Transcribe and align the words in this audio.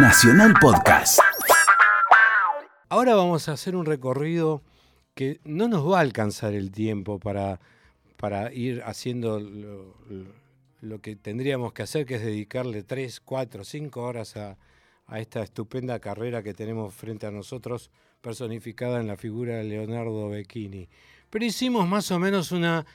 Nacional 0.00 0.54
Podcast. 0.60 1.18
Ahora 2.88 3.16
vamos 3.16 3.48
a 3.48 3.52
hacer 3.52 3.74
un 3.74 3.84
recorrido 3.84 4.62
que 5.14 5.40
no 5.44 5.66
nos 5.66 5.90
va 5.90 5.98
a 5.98 6.02
alcanzar 6.02 6.54
el 6.54 6.70
tiempo 6.70 7.18
para, 7.18 7.58
para 8.16 8.52
ir 8.52 8.82
haciendo 8.84 9.40
lo, 9.40 11.00
que 11.00 11.16
tendríamos 11.16 11.72
que 11.72 11.82
hacer, 11.82 12.06
que 12.06 12.14
es 12.14 12.22
dedicarle 12.22 12.84
3, 12.84 13.18
4, 13.20 13.64
5 13.64 14.00
horas 14.00 14.36
a, 14.36 14.56
a 15.06 15.18
esta 15.18 15.42
estupenda 15.42 15.98
carrera 15.98 16.44
que 16.44 16.54
tenemos 16.54 16.94
frente 16.94 17.26
a 17.26 17.32
nosotros, 17.32 17.90
personificada 18.20 19.00
en 19.00 19.08
la 19.08 19.16
figura 19.16 19.56
de 19.56 19.64
Leonardo 19.64 20.28
Becchini. 20.28 20.88
Pero 21.28 21.44
hicimos 21.44 21.88
más 21.88 22.10
o 22.12 22.20
menos 22.20 22.52
una 22.52 22.86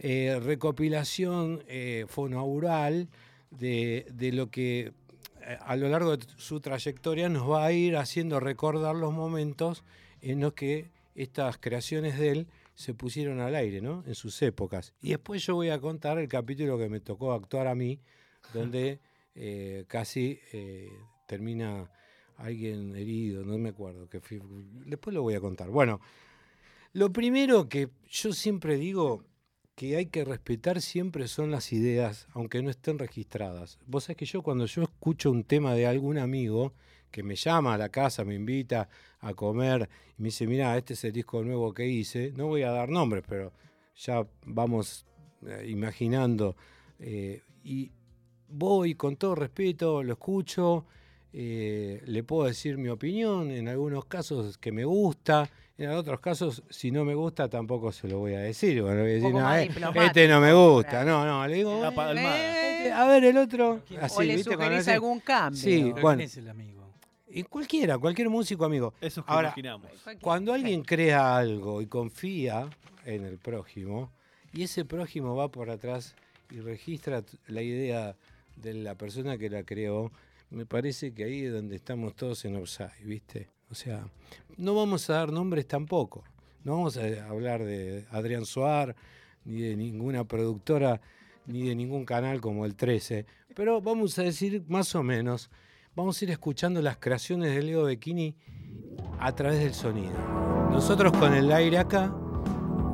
eh, 0.00 0.40
recopilación 0.42 1.62
eh, 1.68 2.06
fonaural 2.08 3.08
de, 3.50 4.08
de 4.10 4.32
lo 4.32 4.50
que 4.50 4.92
a 5.60 5.76
lo 5.76 5.88
largo 5.88 6.16
de 6.16 6.26
su 6.36 6.60
trayectoria 6.60 7.28
nos 7.28 7.48
va 7.48 7.64
a 7.66 7.72
ir 7.72 7.96
haciendo 7.96 8.40
recordar 8.40 8.94
los 8.96 9.12
momentos 9.12 9.84
en 10.20 10.40
los 10.40 10.52
que 10.54 10.90
estas 11.14 11.58
creaciones 11.58 12.18
de 12.18 12.30
él 12.30 12.46
se 12.74 12.94
pusieron 12.94 13.40
al 13.40 13.54
aire, 13.56 13.80
¿no? 13.80 14.04
En 14.06 14.14
sus 14.14 14.40
épocas. 14.42 14.94
Y 15.02 15.10
después 15.10 15.44
yo 15.44 15.54
voy 15.56 15.70
a 15.70 15.80
contar 15.80 16.18
el 16.18 16.28
capítulo 16.28 16.78
que 16.78 16.88
me 16.88 17.00
tocó 17.00 17.32
actuar 17.32 17.66
a 17.66 17.74
mí, 17.74 17.98
donde 18.54 19.00
eh, 19.34 19.84
casi 19.88 20.38
eh, 20.52 20.88
termina 21.26 21.90
alguien 22.36 22.94
herido, 22.94 23.44
no 23.44 23.58
me 23.58 23.70
acuerdo. 23.70 24.08
Que 24.08 24.20
fui- 24.20 24.40
después 24.86 25.12
lo 25.14 25.22
voy 25.22 25.34
a 25.34 25.40
contar. 25.40 25.70
Bueno, 25.70 26.00
lo 26.92 27.12
primero 27.12 27.68
que 27.68 27.88
yo 28.08 28.32
siempre 28.32 28.76
digo 28.76 29.24
que 29.78 29.96
hay 29.96 30.06
que 30.06 30.24
respetar 30.24 30.82
siempre 30.82 31.28
son 31.28 31.52
las 31.52 31.72
ideas, 31.72 32.26
aunque 32.32 32.60
no 32.64 32.68
estén 32.68 32.98
registradas. 32.98 33.78
Vos 33.86 34.02
sabés 34.02 34.16
que 34.16 34.26
yo 34.26 34.42
cuando 34.42 34.66
yo 34.66 34.82
escucho 34.82 35.30
un 35.30 35.44
tema 35.44 35.72
de 35.72 35.86
algún 35.86 36.18
amigo 36.18 36.72
que 37.12 37.22
me 37.22 37.36
llama 37.36 37.74
a 37.74 37.78
la 37.78 37.88
casa, 37.88 38.24
me 38.24 38.34
invita 38.34 38.88
a 39.20 39.34
comer 39.34 39.88
y 40.18 40.22
me 40.22 40.26
dice, 40.26 40.48
mira, 40.48 40.76
este 40.76 40.94
es 40.94 41.04
el 41.04 41.12
disco 41.12 41.44
nuevo 41.44 41.72
que 41.72 41.86
hice, 41.86 42.32
no 42.36 42.48
voy 42.48 42.62
a 42.62 42.72
dar 42.72 42.88
nombres, 42.88 43.22
pero 43.28 43.52
ya 43.94 44.26
vamos 44.46 45.06
eh, 45.46 45.66
imaginando. 45.68 46.56
eh, 46.98 47.40
y 47.62 47.92
voy 48.48 48.96
con 48.96 49.14
todo 49.14 49.36
respeto, 49.36 50.02
lo 50.02 50.14
escucho, 50.14 50.86
eh, 51.40 52.02
le 52.04 52.24
puedo 52.24 52.48
decir 52.48 52.78
mi 52.78 52.88
opinión, 52.88 53.52
en 53.52 53.68
algunos 53.68 54.04
casos 54.06 54.58
que 54.58 54.72
me 54.72 54.84
gusta, 54.84 55.48
en 55.78 55.90
otros 55.90 56.18
casos, 56.18 56.64
si 56.68 56.90
no 56.90 57.04
me 57.04 57.14
gusta, 57.14 57.48
tampoco 57.48 57.92
se 57.92 58.08
lo 58.08 58.18
voy 58.18 58.34
a 58.34 58.40
decir. 58.40 58.82
Bueno, 58.82 58.96
le 58.96 59.02
voy 59.02 59.10
a 59.10 59.14
decir, 59.14 59.28
poco 59.28 59.38
"No, 59.38 59.44
más 59.44 59.58
eh, 59.62 59.70
este 60.06 60.26
no 60.26 60.40
me 60.40 60.52
gusta. 60.52 61.04
No, 61.04 61.24
no, 61.24 61.46
le 61.46 61.54
digo, 61.54 61.80
La 61.80 62.12
"Eh, 62.12 62.90
a 62.92 63.06
ver 63.06 63.22
el 63.24 63.36
otro. 63.36 63.82
Así, 64.00 64.16
o 64.18 64.22
le 64.24 64.34
¿viste? 64.34 64.54
Hace- 64.54 64.92
algún 64.94 65.20
cambio. 65.20 65.60
Sí, 65.62 65.92
bueno. 65.92 66.16
¿Quién 66.16 66.20
es 66.22 66.36
el 66.38 66.48
amigo? 66.48 66.88
Y 67.28 67.44
cualquiera, 67.44 67.98
cualquier 67.98 68.28
músico 68.30 68.64
amigo. 68.64 68.92
Eso 69.00 69.24
que 69.24 69.30
Ahora, 69.30 69.48
imaginamos. 69.50 69.86
Cuando 70.20 70.52
alguien 70.52 70.82
crea 70.82 71.36
algo 71.36 71.80
y 71.80 71.86
confía 71.86 72.68
en 73.04 73.24
el 73.24 73.38
prójimo, 73.38 74.10
y 74.52 74.64
ese 74.64 74.84
prójimo 74.84 75.36
va 75.36 75.48
por 75.48 75.70
atrás 75.70 76.16
y 76.50 76.58
registra 76.58 77.22
la 77.46 77.62
idea 77.62 78.16
de 78.56 78.74
la 78.74 78.96
persona 78.96 79.38
que 79.38 79.48
la 79.50 79.62
creó, 79.62 80.10
me 80.50 80.66
parece 80.66 81.12
que 81.12 81.24
ahí 81.24 81.44
es 81.44 81.52
donde 81.52 81.76
estamos 81.76 82.14
todos 82.14 82.44
en 82.44 82.56
offside, 82.56 83.04
¿viste? 83.04 83.50
O 83.70 83.74
sea, 83.74 84.08
no 84.56 84.74
vamos 84.74 85.08
a 85.10 85.14
dar 85.14 85.32
nombres 85.32 85.66
tampoco. 85.66 86.24
No 86.64 86.72
vamos 86.72 86.96
a 86.96 87.28
hablar 87.28 87.64
de 87.64 88.06
Adrián 88.10 88.44
Suar, 88.44 88.96
ni 89.44 89.60
de 89.60 89.76
ninguna 89.76 90.24
productora, 90.24 91.00
ni 91.46 91.68
de 91.68 91.74
ningún 91.74 92.04
canal 92.04 92.40
como 92.40 92.64
el 92.64 92.76
13. 92.76 93.26
Pero 93.54 93.80
vamos 93.80 94.18
a 94.18 94.22
decir 94.22 94.64
más 94.68 94.94
o 94.94 95.02
menos, 95.02 95.50
vamos 95.94 96.20
a 96.20 96.24
ir 96.24 96.30
escuchando 96.30 96.80
las 96.82 96.98
creaciones 96.98 97.54
de 97.54 97.62
Leo 97.62 97.84
Becchini 97.84 98.36
a 99.18 99.34
través 99.34 99.60
del 99.60 99.74
sonido. 99.74 100.16
Nosotros 100.70 101.12
con 101.12 101.34
el 101.34 101.50
aire 101.52 101.78
acá 101.78 102.14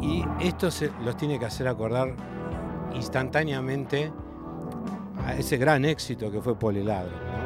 y 0.00 0.22
esto 0.40 0.70
se, 0.70 0.90
los 1.04 1.16
tiene 1.16 1.38
que 1.38 1.46
hacer 1.46 1.66
acordar 1.68 2.14
instantáneamente 2.94 4.12
a 5.24 5.34
ese 5.36 5.56
gran 5.56 5.84
éxito 5.84 6.30
que 6.30 6.40
fue 6.40 6.58
Poleladro. 6.58 7.10
¿no? 7.10 7.44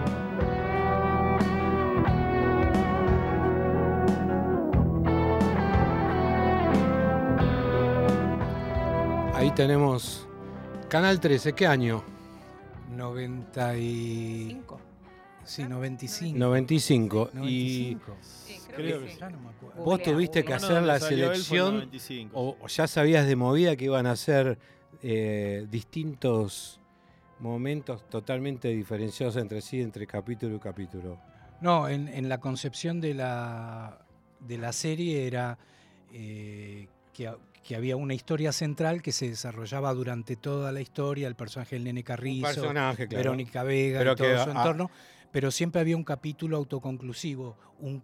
Ahí 9.35 9.53
tenemos 9.53 10.27
Canal 10.89 11.21
13, 11.21 11.53
¿qué 11.53 11.67
año? 11.67 12.03
90 12.91 13.77
y... 13.77 14.47
Cinco. 14.49 14.81
Sí, 15.45 15.65
95. 15.65 16.39
95. 16.39 17.31
Y 17.35 17.97
95. 17.97 18.17
Sí, 18.21 18.59
Creo 18.67 18.77
creo 18.77 18.99
que 19.01 19.07
que 19.07 19.13
sí. 19.13 19.19
Ya 19.21 19.31
no 19.31 19.39
me 19.41 19.49
acuerdo. 19.51 19.83
vos 19.85 20.03
tuviste 20.03 20.45
que 20.45 20.53
hacer 20.55 20.83
la 20.83 20.99
selección 20.99 21.75
95. 21.75 22.39
o, 22.39 22.57
o 22.61 22.67
ya 22.67 22.87
sabías 22.87 23.27
de 23.27 23.37
movida 23.37 23.77
que 23.77 23.85
iban 23.87 24.07
a 24.07 24.17
ser 24.17 24.59
eh, 25.03 25.67
distintos 25.71 26.81
momentos 27.41 28.09
totalmente 28.09 28.69
diferenciados 28.69 29.37
entre 29.37 29.61
sí, 29.61 29.81
entre 29.81 30.07
capítulo 30.07 30.57
y 30.57 30.59
capítulo. 30.59 31.19
No, 31.61 31.89
en, 31.89 32.09
en 32.09 32.29
la 32.29 32.39
concepción 32.39 33.01
de 33.01 33.15
la, 33.15 33.99
de 34.41 34.59
la 34.59 34.73
serie 34.73 35.27
era 35.27 35.59
eh, 36.13 36.89
que, 37.13 37.33
que 37.63 37.77
había 37.77 37.97
una 37.97 38.15
historia 38.15 38.53
central 38.53 39.03
que 39.03 39.13
se 39.13 39.29
desarrollaba 39.29 39.93
durante 39.95 40.37
toda 40.37 40.73
la 40.73 40.81
historia, 40.81 41.27
el 41.29 41.35
personaje 41.35 41.77
del 41.77 41.85
nene 41.85 42.05
Carrizo, 42.05 42.71
claro. 42.71 42.97
Verónica 43.11 43.63
Vega 43.63 43.99
Pero 43.99 44.13
y 44.13 44.17
todo 44.17 44.29
que 44.29 44.45
su 44.45 44.51
entorno, 44.51 44.91
pero 45.33 45.51
siempre 45.51 45.81
había 45.81 45.97
un 45.97 46.05
capítulo 46.05 46.57
autoconclusivo, 46.57 47.57
un 47.81 48.03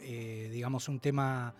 eh, 0.00 0.48
digamos 0.52 0.88
un 0.88 1.00
tema, 1.00 1.54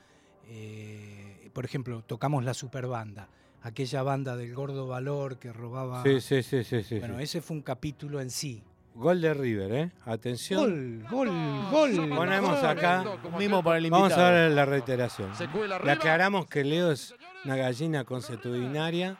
eh, 0.48 1.50
por 1.53 1.65
ejemplo, 1.65 2.03
tocamos 2.03 2.44
la 2.44 2.54
superbanda, 2.54 3.28
aquella 3.62 4.02
banda 4.02 4.36
del 4.36 4.54
gordo 4.54 4.86
valor 4.86 5.38
que 5.38 5.52
robaba. 5.52 6.02
Sí, 6.02 6.20
sí, 6.20 6.42
sí, 6.42 6.64
sí, 6.64 6.82
sí. 6.82 6.98
Bueno, 6.98 7.18
sí. 7.18 7.24
ese 7.24 7.40
fue 7.40 7.56
un 7.56 7.62
capítulo 7.62 8.20
en 8.20 8.30
sí. 8.30 8.62
Gol 8.94 9.20
de 9.20 9.34
River, 9.34 9.72
¿eh? 9.72 9.90
Atención. 10.06 11.04
Gol, 11.10 11.28
gol, 11.28 11.70
gol. 11.70 12.08
Ponemos 12.08 12.62
acá, 12.64 13.04
Mismo 13.38 13.62
para 13.62 13.76
el 13.76 13.86
invitado. 13.86 14.08
vamos 14.08 14.18
a 14.18 14.30
ver 14.30 14.52
la 14.52 14.64
reiteración. 14.64 15.30
Le 15.84 15.90
aclaramos 15.92 16.46
que 16.46 16.64
Leo 16.64 16.90
es 16.92 17.14
una 17.44 17.56
gallina 17.56 18.04
consuetudinaria 18.04 19.18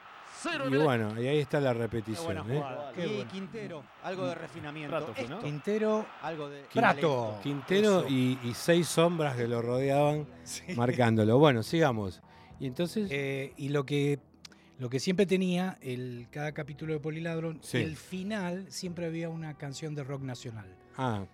y 0.71 0.77
bueno, 0.77 1.21
y 1.21 1.27
ahí 1.27 1.39
está 1.39 1.61
la 1.61 1.75
repetición. 1.75 2.39
¿eh? 2.51 2.63
Qué 2.95 3.07
y 3.07 3.15
bueno. 3.17 3.31
Quintero, 3.31 3.83
algo 4.03 4.27
de 4.27 4.35
refinamiento. 4.35 4.97
Prato 4.97 5.29
¿no? 5.29 5.39
Quintero, 5.41 6.07
algo 6.23 6.49
de 6.49 6.63
Prato. 6.73 7.39
Quintero 7.43 8.07
y 8.09 8.39
seis 8.55 8.87
sombras 8.87 9.37
que 9.37 9.49
lo 9.49 9.61
rodeaban 9.61 10.27
marcándolo. 10.77 11.39
Bueno, 11.39 11.63
sigamos. 11.63 12.23
Y 12.59 12.67
entonces, 12.67 13.09
Eh, 13.11 13.53
y 13.57 13.69
lo 13.69 13.85
que, 13.85 14.19
lo 14.79 14.89
que 14.89 15.01
siempre 15.01 15.27
tenía, 15.27 15.79
el, 15.81 16.27
cada 16.31 16.53
capítulo 16.53 16.93
de 16.95 17.01
Poliladron, 17.01 17.59
Sí. 17.63 17.79
el 17.79 17.97
final 17.97 18.67
siempre 18.71 19.07
había 19.07 19.29
una 19.29 19.55
canción 19.57 19.95
de 19.95 20.05
rock 20.05 20.23
nacional. 20.23 20.75
ah, 20.97 21.25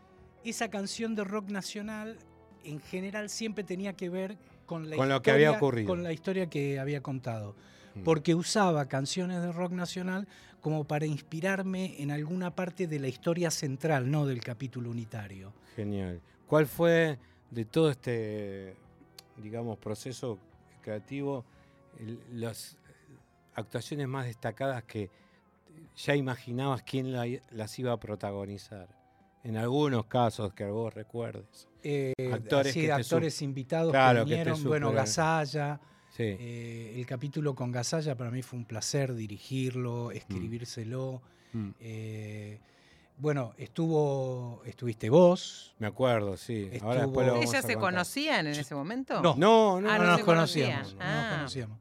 Esa 0.45 0.69
canción 0.69 1.15
de 1.15 1.23
rock 1.25 1.51
nacional, 1.51 2.19
en 2.65 2.81
general, 2.81 3.29
siempre 3.31 3.63
tenía 3.63 3.93
que 3.93 4.09
ver 4.09 4.37
con 4.67 4.91
la 4.91 4.97
Con 4.97 5.09
lo 5.09 5.23
que 5.23 5.31
historia- 5.31 5.49
había 5.49 5.57
ocurrido. 5.59 5.87
Con 5.89 6.03
la 6.03 6.13
historia 6.13 6.51
que 6.51 6.79
había 6.81 7.01
contado. 7.01 7.55
Mm. 7.95 8.03
Porque 8.03 8.35
usaba 8.35 8.87
canciones 8.89 9.41
de 9.43 9.53
rock 9.53 9.71
nacional 9.73 10.27
como 10.61 10.85
para 10.85 11.07
inspirarme 11.07 12.01
en 12.03 12.11
alguna 12.11 12.55
parte 12.55 12.87
de 12.89 12.99
la 12.99 13.07
historia 13.09 13.51
central, 13.53 14.11
no 14.11 14.27
del 14.27 14.41
capítulo 14.41 14.91
unitario. 14.91 15.53
Genial. 15.77 16.21
¿Cuál 16.47 16.67
fue 16.67 17.19
de 17.51 17.65
todo 17.65 17.91
este, 17.91 18.75
digamos, 19.37 19.79
proceso 19.79 20.39
creativo, 20.83 21.45
el- 21.99 22.21
las 22.33 22.77
actuaciones 23.55 24.07
más 24.09 24.27
destacadas 24.27 24.85
que 24.85 25.11
ya 25.97 26.15
imaginabas 26.17 26.83
quién 26.83 27.13
la- 27.13 27.27
las 27.51 27.79
iba 27.79 27.93
a 27.93 27.99
protagonizar? 28.01 28.89
En 29.45 29.57
algunos 29.57 30.07
casos 30.07 30.53
que 30.55 30.65
vos 30.67 30.93
recuerdes. 30.95 31.69
Eh, 31.83 32.13
Actores 32.33 32.73
sí, 32.75 32.83
que 32.83 32.87
te 32.87 32.93
actores 32.93 33.43
invitados 33.43 33.91
Claro, 33.91 34.21
que 34.21 34.31
vinieron, 34.31 34.63
bueno. 34.65 34.93
Gasalla. 34.93 35.81
Sí. 36.11 36.25
eh, 36.25 36.93
el 36.97 37.07
capítulo 37.07 37.55
con 37.55 37.73
Gasalla 37.73 38.15
para 38.15 38.31
mí 38.31 38.43
fue 38.43 38.59
un 38.59 38.67
placer 38.67 39.15
dirigirlo, 39.15 40.11
escribírselo. 40.13 41.23
Mm. 41.55 41.71
Eh, 41.81 42.61
bueno, 43.19 43.53
estuvo, 43.57 44.63
estuviste 44.65 45.09
vos. 45.11 45.75
Me 45.79 45.87
acuerdo, 45.87 46.37
sí. 46.37 46.71
Ahora 46.83 47.01
Estuvo- 47.01 47.07
después 47.07 47.27
lo 47.27 47.33
vamos 47.35 47.49
¿Ellas 47.51 47.65
se 47.67 47.75
contar. 47.75 47.93
conocían 47.93 48.47
en 48.49 48.55
ese 48.59 48.75
momento? 48.75 49.21
No. 49.23 49.35
No, 49.37 49.81
no, 49.81 49.91
Ah, 49.91 49.99
no, 49.99 50.05
no 50.05 50.11
nos 50.13 50.21
conocíamos. 50.23 50.95
no 50.95 50.99
nos 51.01 51.09
Ah. 51.09 51.33
conocíamos. 51.37 51.79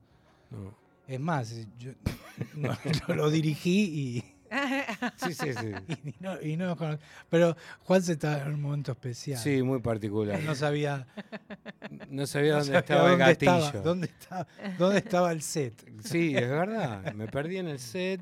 no. 0.51 0.81
Es 1.07 1.19
más, 1.19 1.54
yo 1.78 1.92
no, 2.56 3.16
lo 3.16 3.30
dirigí 3.30 4.24
Sí, 5.18 5.33
sí, 5.33 5.54
sí. 5.54 5.72
y, 6.04 6.10
y 6.10 6.16
no, 6.19 6.42
y 6.42 6.57
no 6.57 6.66
nos 6.68 6.78
cono- 6.78 7.00
Pero 7.30 7.56
Juan 7.84 8.01
se 8.04 8.13
estaba 8.13 8.44
en 8.44 8.54
un 8.54 8.62
momento 8.62 8.92
especial. 8.92 9.39
Sí, 9.39 9.62
muy 9.63 9.80
particular. 9.80 10.39
No 10.42 10.56
sabía, 10.56 11.07
No 12.10 12.27
sabía 12.27 12.51
no 12.54 12.57
dónde 12.60 12.66
sabía 12.68 12.80
estaba 12.80 13.12
el 13.12 13.18
gatillo. 13.18 13.57
estaba, 13.57 13.81
dónde, 13.84 14.07
estaba, 14.07 14.48
dónde 14.77 14.98
estaba 15.00 15.31
el 15.31 15.42
set. 15.42 15.74
Sí, 16.04 16.36
es 16.36 16.50
verdad. 16.50 17.13
Me 17.13 17.27
perdí 17.27 17.57
en 17.57 17.68
el 17.69 17.80
set 17.80 18.22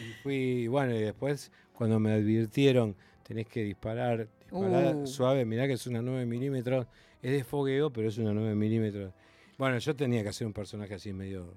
y 0.00 0.12
fui, 0.22 0.66
bueno, 0.68 0.94
y 0.94 1.00
después 1.00 1.50
cuando 1.80 1.98
me 1.98 2.12
advirtieron 2.12 2.94
tenés 3.22 3.46
que 3.46 3.64
disparar, 3.64 4.28
disparar 4.50 4.96
Uh. 4.96 5.06
suave, 5.06 5.46
mirá 5.46 5.66
que 5.66 5.72
es 5.72 5.86
una 5.86 6.02
9 6.02 6.26
milímetros, 6.26 6.86
es 7.22 7.32
de 7.32 7.42
fogueo, 7.42 7.90
pero 7.90 8.08
es 8.10 8.18
una 8.18 8.34
9 8.34 8.54
milímetros. 8.54 9.14
Bueno, 9.56 9.78
yo 9.78 9.96
tenía 9.96 10.22
que 10.22 10.28
hacer 10.28 10.46
un 10.46 10.52
personaje 10.52 10.92
así 10.92 11.14
medio 11.14 11.54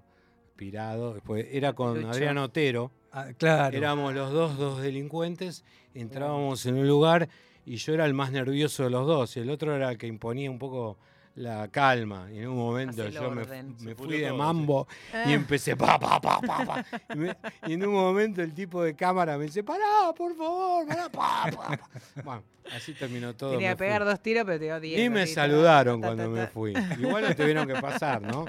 pirado, 0.55 1.13
después 1.15 1.45
era 1.51 1.73
con 1.73 1.95
Lucho. 1.95 2.07
Adrián 2.11 2.37
Otero, 2.37 2.89
Ah, 3.11 3.31
claro. 3.37 3.75
éramos 3.75 4.13
los 4.13 4.31
dos, 4.31 4.57
dos 4.57 4.81
delincuentes, 4.81 5.65
entrábamos 5.93 6.65
en 6.67 6.75
un 6.75 6.87
lugar 6.87 7.27
y 7.65 7.75
yo 7.75 7.93
era 7.93 8.05
el 8.05 8.13
más 8.13 8.31
nervioso 8.31 8.83
de 8.85 8.89
los 8.91 9.05
dos, 9.05 9.35
y 9.35 9.41
el 9.41 9.49
otro 9.49 9.75
era 9.75 9.91
el 9.91 9.97
que 9.97 10.07
imponía 10.07 10.49
un 10.49 10.57
poco 10.57 10.97
la 11.35 11.67
calma. 11.69 12.27
Y 12.31 12.39
en 12.39 12.47
un 12.47 12.57
momento 12.57 13.07
yo 13.09 13.31
me, 13.31 13.43
fui 13.95 14.17
de 14.19 14.31
mambo 14.31 14.87
y 15.11 15.15
Ah. 15.15 15.33
empecé 15.33 15.75
pa, 15.75 15.99
pa, 15.99 16.19
pa, 16.21 16.39
pa, 16.41 16.65
pa. 16.65 16.85
Y, 17.13 17.17
me- 17.17 17.35
y 17.67 17.73
en 17.73 17.85
un 17.87 17.93
momento 17.93 18.41
el 18.41 18.53
tipo 18.53 18.83
de 18.83 18.95
cámara 18.95 19.37
me 19.37 19.45
dice, 19.45 19.63
pará, 19.63 20.13
por 20.15 20.35
favor, 20.35 20.87
pará, 20.87 21.09
pa, 21.09 21.49
pa, 21.51 21.77
pa". 21.77 21.89
Bueno, 22.23 22.43
así 22.71 22.93
terminó 22.93 23.35
todo. 23.35 23.51
Quería 23.51 23.71
fui. 23.75 23.79
pegar 23.87 24.05
dos 24.05 24.21
tiros, 24.21 24.43
pero 24.45 24.59
te 24.59 24.65
dio 24.65 24.79
diez. 24.79 24.99
Y 24.99 25.09
me 25.09 25.25
saludaron 25.27 26.01
Ta, 26.01 26.07
ta, 26.09 26.15
cuando 26.15 26.35
ta, 26.35 26.41
me 26.41 26.47
fui. 26.47 26.73
Igual 26.99 27.23
lo 27.23 27.35
tuvieron 27.35 27.67
que 27.67 27.75
pasar, 27.81 28.21
¿no? 28.21 28.45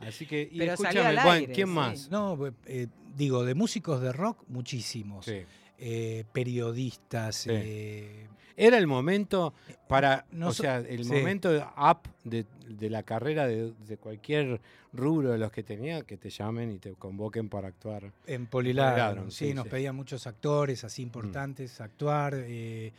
Así 0.00 0.26
que, 0.26 0.48
y 0.50 0.58
Pero 0.58 0.76
salió 0.76 1.02
escúchame, 1.02 1.30
aire, 1.30 1.52
¿quién 1.52 1.68
sí. 1.68 1.72
más? 1.72 2.10
No, 2.10 2.36
pues, 2.36 2.52
eh, 2.66 2.88
digo, 3.14 3.44
de 3.44 3.54
músicos 3.54 4.00
de 4.02 4.12
rock, 4.12 4.42
muchísimos. 4.48 5.24
Sí. 5.24 5.44
Eh, 5.78 6.24
periodistas. 6.32 7.36
Sí. 7.36 7.50
eh, 7.52 8.28
Era 8.56 8.78
el 8.78 8.86
momento 8.86 9.52
para, 9.88 10.26
No 10.30 10.48
o 10.48 10.52
sea, 10.52 10.78
el 10.78 11.04
sí. 11.04 11.10
momento 11.10 11.50
up 11.76 12.08
de, 12.22 12.46
de 12.68 12.88
la 12.90 13.02
carrera 13.02 13.46
de, 13.46 13.72
de 13.86 13.96
cualquier 13.96 14.60
rubro 14.92 15.32
de 15.32 15.38
los 15.38 15.50
que 15.50 15.62
tenía, 15.62 16.02
que 16.02 16.16
te 16.16 16.30
llamen 16.30 16.70
y 16.70 16.78
te 16.78 16.92
convoquen 16.92 17.48
para 17.48 17.68
actuar. 17.68 18.12
En 18.26 18.46
Poliladron, 18.46 19.30
sí, 19.32 19.48
sí, 19.48 19.54
nos 19.54 19.64
sí. 19.64 19.70
pedían 19.70 19.96
muchos 19.96 20.26
actores 20.26 20.84
así 20.84 21.02
importantes 21.02 21.80
actuar. 21.80 22.34
eh, 22.36 22.92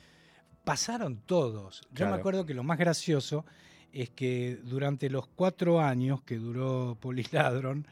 pasaron 0.63 1.17
todos. 1.25 1.81
Yo 1.81 1.87
Claro. 1.97 2.13
me 2.15 2.19
acuerdo 2.19 2.45
que 2.45 2.53
lo 2.53 2.63
más 2.63 2.77
gracioso 2.79 3.45
es 3.93 4.09
que 4.09 4.57
durante 4.63 5.09
los 5.09 5.27
cuatro 5.27 5.79
años 5.79 6.21
que 6.23 6.37
duró 6.37 6.97
Poliladron, 6.99 7.87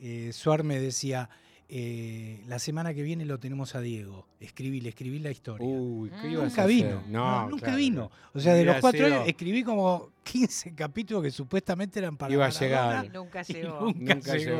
eh, 0.00 0.30
Suar 0.32 0.62
me 0.62 0.78
decía, 0.80 1.28
eh, 1.74 2.42
la 2.48 2.58
semana 2.58 2.92
que 2.92 3.02
viene 3.02 3.24
lo 3.24 3.38
tenemos 3.38 3.74
a 3.74 3.80
Diego, 3.80 4.26
escribí, 4.40 4.82
le 4.82 4.90
escribí 4.90 5.18
la 5.20 5.30
historia. 5.30 5.66
Uy, 5.66 6.10
¿qué 6.20 6.28
ibas 6.28 6.42
a 6.42 6.46
Nunca 6.48 6.62
hacer? 6.64 6.66
vino, 6.76 7.02
No, 7.08 7.40
no, 7.44 7.48
nunca 7.48 7.64
claro, 7.64 7.78
vino. 7.78 8.10
O 8.34 8.40
sea, 8.40 8.52
de 8.52 8.64
los 8.66 8.76
cuatro 8.76 9.06
sido- 9.06 9.16
años 9.16 9.28
escribí 9.28 9.62
como 9.64 10.10
15 10.22 10.74
capítulos 10.74 11.22
que 11.22 11.30
supuestamente 11.30 11.98
eran 11.98 12.18
para 12.18 12.30
Iba 12.34 12.44
a 12.44 12.48
Maradona, 12.50 12.66
llegar. 13.02 13.04
Y 13.06 13.08
nunca 13.08 13.40
y 13.48 13.52
llegó. 13.54 13.80
nunca 13.80 14.14
Nunca 14.14 14.36
llegó. 14.36 14.54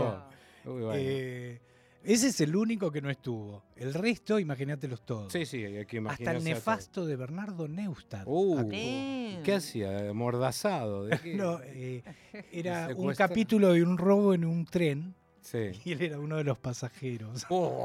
llegó. 0.64 0.74
Uy, 0.76 0.82
bueno. 0.84 0.92
Eh, 0.96 1.60
ese 2.04 2.28
es 2.28 2.40
el 2.40 2.56
único 2.56 2.90
que 2.90 3.02
no 3.02 3.10
estuvo. 3.10 3.62
El 3.76 3.92
resto, 3.92 4.38
imagínatelos 4.38 5.04
todos. 5.04 5.30
sí, 5.32 5.44
sí, 5.44 5.62
hay 5.64 5.84
que 5.84 5.98
Hasta 6.08 6.32
el 6.32 6.42
nefasto 6.42 7.04
de 7.04 7.14
Bernardo 7.16 7.68
Neustadt. 7.68 8.24
Uh. 8.26 8.64
Bien. 8.68 9.42
¿Qué 9.44 9.52
hacía? 9.54 10.12
¿Mordazado? 10.14 11.04
¿De 11.04 11.18
qué? 11.22 11.34
No, 11.34 11.60
eh, 11.62 12.02
era 12.50 12.88
un 12.96 13.14
capítulo 13.14 13.74
de 13.74 13.82
un 13.82 13.98
robo 13.98 14.32
en 14.34 14.44
un 14.46 14.64
tren 14.64 15.14
Sí. 15.42 15.70
y 15.84 15.92
él 15.92 16.02
era 16.02 16.18
uno 16.18 16.36
de 16.36 16.44
los 16.44 16.56
pasajeros. 16.58 17.44
Oh, 17.50 17.84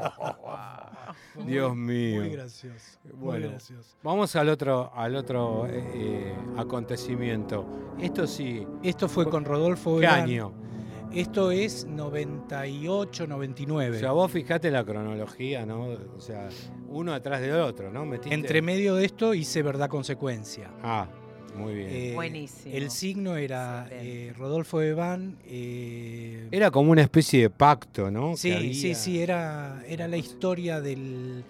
Dios 1.46 1.76
muy- 1.76 1.86
mío. 1.86 2.20
Muy 2.22 2.30
gracioso. 2.30 2.98
Muy 3.04 3.12
Bueno. 3.18 3.48
gracioso. 3.50 3.96
Vamos 4.02 4.34
al 4.36 4.48
otro, 4.48 4.90
al 4.94 5.16
otro 5.16 5.66
eh, 5.66 5.84
eh, 5.94 6.34
acontecimiento. 6.56 7.66
Esto 8.00 8.26
sí. 8.26 8.66
Esto 8.82 9.08
fue 9.08 9.28
con 9.28 9.44
Rodolfo 9.44 9.94
¿Qué 9.96 10.00
Verán. 10.00 10.20
año? 10.22 10.52
Esto 11.12 11.50
es 11.50 11.86
98, 11.86 13.26
99. 13.26 13.96
O 13.96 14.00
sea, 14.00 14.12
vos 14.12 14.30
fijate 14.30 14.70
la 14.70 14.84
cronología, 14.84 15.64
¿no? 15.64 15.84
O 16.16 16.20
sea, 16.20 16.48
uno 16.88 17.14
atrás 17.14 17.40
del 17.40 17.54
otro, 17.60 17.90
¿no? 17.90 18.04
Metiste- 18.04 18.34
Entre 18.34 18.60
medio 18.60 18.94
de 18.94 19.06
esto 19.06 19.32
hice 19.32 19.62
Verdad 19.62 19.88
Consecuencia. 19.88 20.70
Ah, 20.82 21.08
muy 21.58 21.74
bien. 21.74 21.88
Eh, 21.90 22.12
Buenísimo. 22.14 22.74
El 22.74 22.90
signo 22.90 23.36
era 23.36 23.86
eh, 23.90 24.32
Rodolfo 24.36 24.80
Eván. 24.82 25.36
eh, 25.44 26.48
Era 26.50 26.70
como 26.70 26.90
una 26.92 27.02
especie 27.02 27.42
de 27.42 27.50
pacto, 27.50 28.10
¿no? 28.10 28.36
Sí, 28.36 28.52
había- 28.52 28.74
sí, 28.74 28.94
sí, 28.94 29.20
era, 29.20 29.82
era 29.86 30.08
la 30.08 30.16
historia 30.16 30.80
del, 30.80 31.44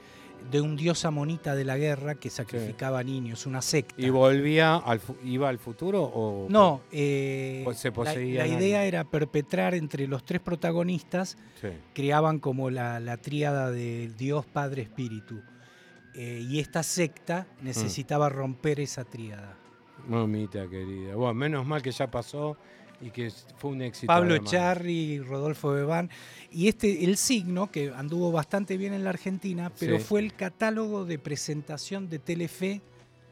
de 0.50 0.60
un 0.60 0.76
dios 0.76 1.05
amonita 1.05 1.55
de 1.55 1.64
la 1.64 1.76
guerra 1.76 2.14
que 2.14 2.31
sacrificaba 2.31 3.02
niños, 3.05 3.44
una 3.46 3.60
secta. 3.62 3.94
¿Y 4.00 4.08
volvía 4.10 4.76
al 4.76 5.00
iba 5.25 5.49
al 5.49 5.58
futuro 5.58 6.02
o 6.05 6.49
no, 6.49 6.81
eh, 6.93 7.66
se 7.75 7.88
la, 7.88 7.94
poseían 7.94 8.49
la 8.49 8.54
idea 8.61 8.84
era 8.84 9.04
perpetrar 9.04 9.75
entre 9.75 10.06
los 10.06 10.25
tres 10.25 10.40
protagonistas, 10.40 11.37
Sí. 11.61 11.69
creaban 11.94 12.38
como 12.38 12.70
la, 12.70 13.00
la 13.00 13.16
tríada 13.19 13.70
del 13.70 14.16
Dios 14.16 14.46
Padre 14.46 14.82
Espíritu. 14.82 15.40
Eh, 16.14 16.44
y 16.49 16.58
esta 16.58 16.82
secta 16.82 17.46
Mm. 17.61 17.64
necesitaba 17.66 18.28
romper 18.28 18.81
esa 18.81 19.04
tríada. 19.04 19.56
Mamita 20.06 20.68
querida. 20.68 21.14
Bueno, 21.14 21.34
menos 21.34 21.66
mal 21.66 21.82
que 21.82 21.90
ya 21.90 22.10
pasó 22.10 22.56
y 23.00 23.10
que 23.10 23.30
fue 23.56 23.70
un 23.72 23.82
éxito. 23.82 24.06
Pablo 24.06 24.32
además. 24.32 24.52
Echarri, 24.52 25.20
Rodolfo 25.20 25.70
Bebán. 25.70 26.10
Y 26.50 26.68
este, 26.68 27.04
el 27.04 27.16
signo, 27.16 27.70
que 27.70 27.92
anduvo 27.94 28.32
bastante 28.32 28.76
bien 28.76 28.92
en 28.94 29.04
la 29.04 29.10
Argentina, 29.10 29.70
pero 29.78 29.98
Sí. 29.98 30.04
fue 30.04 30.20
el 30.20 30.34
catálogo 30.34 31.04
de 31.04 31.18
presentación 31.18 32.08
de 32.08 32.18
Telefe 32.18 32.80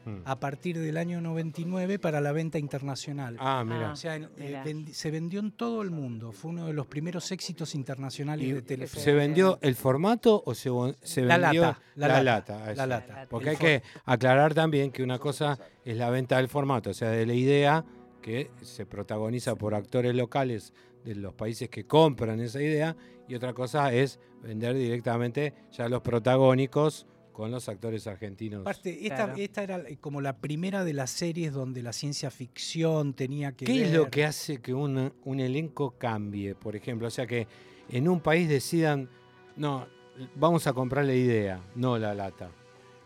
Mm. 0.07 0.21
a 0.23 0.39
partir 0.39 0.79
del 0.79 0.95
año 0.95 1.19
99 1.19 1.99
para 1.99 2.21
la 2.21 2.31
venta 2.31 2.57
internacional. 2.57 3.35
Ah, 3.39 3.63
mira. 3.65 3.91
O 3.91 3.95
sea, 3.97 4.15
en- 4.15 4.29
eh, 4.37 4.61
vendi- 4.63 4.93
se 4.93 5.11
vendió 5.11 5.41
en 5.41 5.51
todo 5.51 5.81
el 5.81 5.91
mundo. 5.91 6.31
Fue 6.31 6.51
uno 6.51 6.65
de 6.67 6.73
los 6.73 6.87
primeros 6.87 7.29
éxitos 7.33 7.75
internacionales 7.75 8.47
¿Y 8.47 8.51
de 8.53 8.61
Telefe. 8.61 8.99
¿Se 8.99 9.11
vendió 9.13 9.59
el 9.61 9.75
formato 9.75 10.41
o 10.45 10.55
se, 10.55 10.69
se 11.01 11.21
La 11.23 11.37
vendió 11.37 11.61
lata, 11.63 11.81
la 11.95 12.07
lata, 12.23 12.23
lata? 12.59 12.75
la 12.75 12.87
lata. 12.87 13.27
Porque 13.29 13.49
hay 13.49 13.57
que 13.57 13.83
aclarar 14.05 14.53
también 14.53 14.91
que 14.91 15.03
una 15.03 15.19
cosa 15.19 15.59
es 15.83 15.97
la 15.97 16.09
venta 16.09 16.37
del 16.37 16.47
formato, 16.47 16.91
o 16.91 16.93
sea, 16.93 17.09
de 17.09 17.25
la 17.25 17.33
idea 17.33 17.83
que 18.21 18.49
se 18.61 18.85
protagoniza 18.85 19.55
por 19.55 19.75
actores 19.75 20.15
locales 20.15 20.73
de 21.03 21.15
los 21.15 21.33
países 21.33 21.69
que 21.69 21.85
compran 21.85 22.39
esa 22.39 22.61
idea, 22.61 22.95
y 23.27 23.35
otra 23.35 23.53
cosa 23.53 23.91
es 23.93 24.19
vender 24.41 24.75
directamente 24.75 25.53
ya 25.71 25.89
los 25.89 26.01
protagónicos 26.01 27.07
con 27.37 27.51
los 27.51 27.69
actores 27.69 28.07
argentinos. 28.07 28.61
Aparte, 28.61 29.05
esta, 29.05 29.25
Claro. 29.25 29.33
esta 29.35 29.61
era 29.61 29.83
como 30.01 30.21
la 30.21 30.37
primera 30.37 30.83
de 30.83 30.93
las 30.93 31.11
series 31.11 31.53
donde 31.53 31.83
la 31.83 31.93
ciencia 31.93 32.31
ficción 32.31 33.13
tenía 33.13 33.51
que 33.51 33.65
¿Qué 33.65 33.83
es 33.83 33.93
lo 33.93 34.09
que 34.09 34.25
hace 34.25 34.59
que 34.59 34.73
un, 34.73 35.13
un 35.23 35.39
elenco 35.39 35.91
cambie, 35.99 36.55
por 36.55 36.75
ejemplo? 36.75 37.07
O 37.07 37.11
sea, 37.11 37.27
que 37.27 37.47
en 37.89 38.09
un 38.09 38.21
país 38.21 38.49
decidan, 38.49 39.07
no, 39.55 39.85
vamos 40.33 40.65
a 40.65 40.73
comprar 40.73 41.05
la 41.05 41.13
idea, 41.13 41.61
no 41.75 41.99
la 41.99 42.15
lata. 42.15 42.49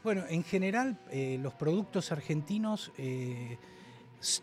Bueno, 0.02 0.24
en 0.30 0.46
general, 0.46 0.98
eh, 1.12 1.38
los 1.42 1.54
productos 1.56 2.14
argentinos 2.14 2.94
eh, 2.98 3.58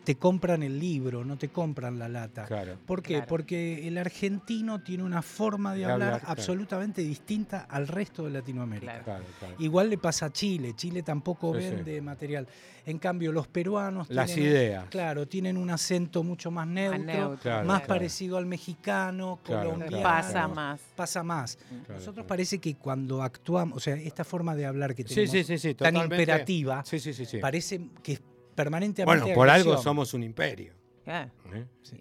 te 0.05 0.17
compran 0.17 0.63
el 0.63 0.79
libro, 0.79 1.25
no 1.25 1.37
te 1.39 1.49
compran 1.49 1.99
la 1.99 2.09
lata. 2.09 2.45
Claro. 2.47 2.77
¿Por 2.85 3.03
qué? 3.03 3.15
Claro. 3.15 3.27
Porque 3.29 3.87
el 3.87 3.97
argentino 3.99 4.81
tiene 4.83 5.05
una 5.05 5.23
forma 5.23 5.73
de 5.73 5.79
De 5.81 5.85
hablar, 5.85 6.03
hablar, 6.09 6.21
claro. 6.21 6.33
absolutamente 6.33 7.03
distinta 7.03 7.67
al 7.71 7.87
resto 7.89 8.25
de 8.25 8.31
Latinoamérica. 8.31 9.03
Claro. 9.03 9.05
Claro, 9.05 9.25
claro. 9.39 9.55
Igual 9.59 9.91
le 9.91 9.99
pasa 9.99 10.27
a 10.27 10.31
Chile. 10.33 10.75
Chile 10.75 11.03
tampoco 11.03 11.55
Sí, 11.55 11.63
sí. 11.63 11.69
vende 11.77 12.01
material. 12.01 12.47
En 12.87 12.99
cambio, 12.99 13.33
los 13.33 13.47
peruanos 13.49 14.09
Las 14.09 14.33
tienen, 14.33 14.53
ideas. 14.53 14.85
Claro, 14.89 15.29
tienen 15.29 15.59
un 15.59 15.69
acento 15.71 16.23
mucho 16.23 16.51
más 16.51 16.67
neutro, 16.67 16.99
neutro, 17.05 17.39
Claro, 17.43 17.67
más 17.67 17.81
claro. 17.81 17.89
parecido 17.95 18.39
al 18.39 18.47
mexicano, 18.47 19.39
Claro, 19.45 19.71
colombiano. 19.73 20.03
Pasa 20.03 20.31
claro. 20.33 20.55
más. 20.55 20.81
Pasa 20.97 21.23
más. 21.23 21.57
Claro, 21.57 21.83
Nosotros 21.89 22.15
claro. 22.15 22.27
parece 22.27 22.59
que 22.59 22.75
cuando 22.77 23.23
actuamos, 23.23 23.77
o 23.77 23.81
sea, 23.81 23.95
esta 23.95 24.25
forma 24.25 24.55
de 24.57 24.65
hablar 24.67 24.95
que 24.95 25.05
tenemos 25.05 25.31
sí, 25.31 25.45
sí, 25.45 25.59
sí, 25.59 25.75
tan 25.75 25.97
imperativa, 25.97 26.83
Sí, 26.85 26.99
sí, 26.99 27.13
sí, 27.13 27.27
sí. 27.27 27.39
parece 27.39 27.81
que 28.03 28.13
es 28.15 28.23
permanentemente 28.63 29.21
Bueno, 29.23 29.35
por 29.37 29.49
algo 29.49 29.79
somos 29.81 30.13
un 30.15 30.25
imperio. 30.25 30.73
¿eh? 31.07 31.29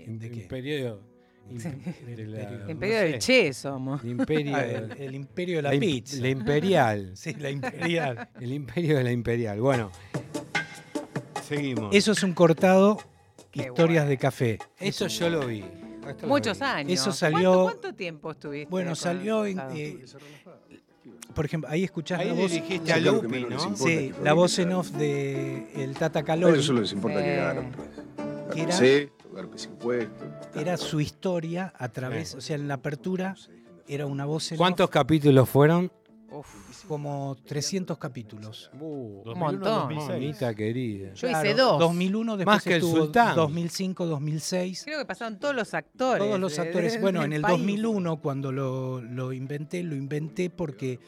Imperio. 0.08 1.00
la- 1.50 2.72
Imperio. 2.72 2.96
no 2.98 3.04
del 3.04 3.20
Che 3.20 3.54
somos. 3.54 4.04
el 4.04 4.10
imperio. 4.10 4.56
Ah, 4.58 4.66
el, 4.66 4.92
el 5.00 5.16
imperio 5.16 5.58
de 5.58 5.62
la, 5.62 5.74
im- 5.76 5.80
pizza. 5.80 6.18
la 6.20 6.30
imperial. 6.30 7.12
Sí, 7.16 7.34
la 7.36 7.52
imperial. 7.52 8.30
El 8.42 8.52
imperio 8.54 8.98
de 8.98 9.04
la 9.04 9.12
imperial. 9.12 9.62
Bueno, 9.62 9.92
seguimos. 11.44 11.96
Eso 11.96 12.12
es 12.14 12.24
un 12.24 12.34
cortado 12.34 12.98
Qué 13.52 13.60
historias 13.62 14.04
bueno. 14.06 14.10
de 14.10 14.18
café. 14.18 14.58
Eso 14.80 15.06
yo 15.08 15.30
lo 15.30 15.46
vi. 15.46 15.64
Esto 16.10 16.24
lo 16.24 16.28
Muchos 16.30 16.60
vi. 16.60 16.66
años. 16.66 16.92
Eso 16.94 17.12
salió- 17.12 17.64
¿Cuánto, 17.66 17.82
cuánto 17.82 17.96
tiempo 17.96 18.32
estuviste? 18.32 18.70
Bueno, 18.72 18.96
salió 18.96 19.46
en, 19.46 19.60
eh, 19.76 20.00
por 21.38 21.46
ejemplo, 21.46 21.70
ahí 21.70 21.84
escuchás 21.86 22.20
Ahí 22.20 22.27
la 22.29 22.34
voz, 22.34 22.51
dirigiste 22.51 22.91
a 22.91 22.96
Sí, 22.98 23.01
Lupi, 23.03 23.46
¿no? 23.50 23.75
sí, 23.77 24.12
la 24.24 24.34
voz 24.34 24.58
en 24.60 24.72
off 24.74 24.89
de 24.91 25.72
el 25.75 25.94
Tata 25.94 26.24
Calori. 26.24 26.53
ellos 26.56 26.65
solo 26.65 26.82
les 26.82 26.91
importa 26.91 27.24
que 27.24 27.29
Sí. 27.32 27.38
ganan, 27.38 27.72
pues. 27.72 27.89
Que 28.56 28.62
era- 28.63 28.72
Garpes 28.72 28.82
esto, 28.82 29.29
garpes 29.34 29.65
impuestos. 29.65 30.27
Era 30.56 30.77
su 30.77 31.00
historia 31.00 31.72
a 31.77 31.89
través, 31.89 32.29
Sí. 32.29 32.38
o 32.38 32.41
sea, 32.41 32.56
en 32.56 32.67
la 32.67 32.74
apertura 32.74 33.36
era 33.88 34.06
una 34.08 34.25
voz 34.25 34.51
en 34.51 34.58
¿Cuántos 34.58 34.86
off, 34.86 34.89
capítulos 34.91 35.48
fueron? 35.48 35.91
uf. 36.32 36.48
como 36.88 37.36
300 37.46 37.98
capítulos. 37.98 38.70
Uh, 38.79 39.22
2001, 39.25 39.36
montón. 39.36 39.74
2006. 39.89 40.10
mamita 40.10 40.56
querida. 40.56 41.13
Yo 41.15 41.29
hice 41.29 41.53
dos. 41.53 41.79
2001, 41.79 42.38
después 42.38 42.56
Más 42.56 42.63
que 42.63 42.70
el 42.70 42.75
estuvo 42.77 42.96
Sultán. 42.98 43.36
2005, 43.36 44.06
2006. 44.06 44.84
Creo 44.86 45.00
que 45.00 45.06
pasaron 45.06 45.38
todos 45.39 45.53
los 45.56 45.74
actores. 45.74 46.24
Todos 46.24 46.39
los 46.39 46.58
actores. 46.60 46.94
de- 46.94 47.00
Bueno, 47.01 47.24
en 47.24 47.34
el 47.34 47.41
país. 47.41 47.58
2001, 47.58 48.17
cuando 48.22 48.51
lo, 48.53 49.01
lo 49.01 49.34
inventé, 49.34 49.84
lo 49.84 49.96
inventé 49.96 50.50
porque 50.50 51.00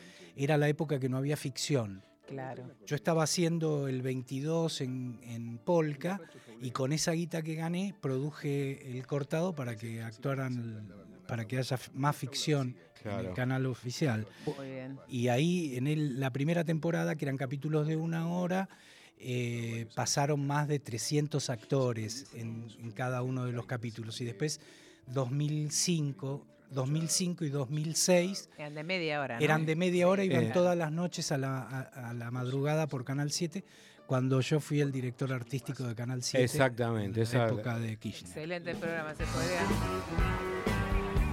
era 0.43 0.58
la 0.58 0.67
época 0.69 1.00
que 1.00 1.10
no 1.10 1.17
había 1.17 1.38
ficción. 1.38 2.03
Claro. 2.27 2.69
Yo 2.86 2.96
estaba 2.96 3.24
haciendo 3.24 3.88
el 3.88 4.01
22 4.03 4.81
en, 4.81 5.19
en 5.24 5.58
Polka 5.58 6.22
y 6.62 6.69
con 6.72 6.91
esa 6.93 7.12
guita 7.13 7.41
que 7.41 7.55
gané 7.55 7.96
produje 8.00 8.91
el 8.98 9.05
cortado 9.08 9.53
para 9.55 9.75
que 9.75 10.03
actuaran, 10.03 10.93
para 11.27 11.46
que 11.48 11.58
haya 11.58 11.79
más 11.93 12.15
ficción 12.15 12.75
en 13.03 13.12
el 13.25 13.34
canal 13.34 13.65
oficial. 13.65 14.27
Muy 14.58 14.67
bien. 14.69 15.00
Y 15.08 15.29
ahí 15.29 15.75
en 15.75 15.88
el- 15.88 16.19
la 16.19 16.31
primera 16.31 16.63
temporada, 16.63 17.15
que 17.15 17.25
eran 17.25 17.38
capítulos 17.38 17.88
de 17.88 17.96
una 17.96 18.27
hora, 18.29 18.69
eh, 19.17 19.88
pasaron 19.96 20.46
más 20.46 20.67
de 20.67 20.77
300 20.79 21.50
actores 21.50 22.27
en, 22.36 22.67
en 22.79 22.91
cada 22.91 23.24
uno 23.24 23.46
de 23.46 23.53
los 23.53 23.65
capítulos. 23.65 24.22
Y 24.22 24.25
después 24.25 24.62
2005, 25.08 26.46
2005 26.71 27.45
y 27.45 27.49
2006 27.49 28.49
Eran 28.57 28.75
de 28.75 28.83
media 28.83 29.21
hora. 29.21 29.38
¿no? 29.39 29.43
eran 29.43 29.65
de 29.65 29.75
media 29.75 30.07
hora, 30.07 30.23
iban 30.23 30.43
Eh. 30.45 30.51
todas 30.53 30.77
las 30.77 30.91
noches 30.91 31.31
a 31.31 31.38
la, 31.38 31.59
a- 31.61 32.09
a 32.09 32.13
la 32.13 32.31
madrugada 32.31 32.88
por 32.88 33.03
Canal 33.05 33.31
7, 33.31 33.63
cuando 34.05 34.41
yo 34.41 34.59
fui 34.59 34.81
el 34.81 34.91
director 34.91 35.31
artístico 35.33 35.83
de 35.83 35.95
Canal 35.95 36.21
7. 36.23 36.43
Exactamente, 36.43 37.19
En 37.21 37.23
esa- 37.23 37.38
la 37.39 37.47
época 37.47 37.77
de 37.79 37.97
Kirchner. 37.97 38.27
Excelente 38.29 38.75
programa, 38.75 39.13
se 39.15 39.23
podría. 39.25 39.61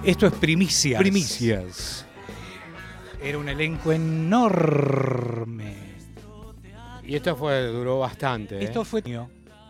Esto 0.03 0.27
es 0.27 0.33
primicia. 0.33 0.99
Primicias. 0.99 2.05
Era 3.21 3.37
un 3.39 3.49
elenco 3.49 3.91
enorme. 3.91 5.75
Y 7.03 7.15
esto 7.15 7.35
fue, 7.35 7.67
duró 7.67 7.99
bastante. 7.99 8.57
¿eh? 8.59 8.63
Esto 8.65 8.83
fue 8.85 9.01
mío. 9.01 9.29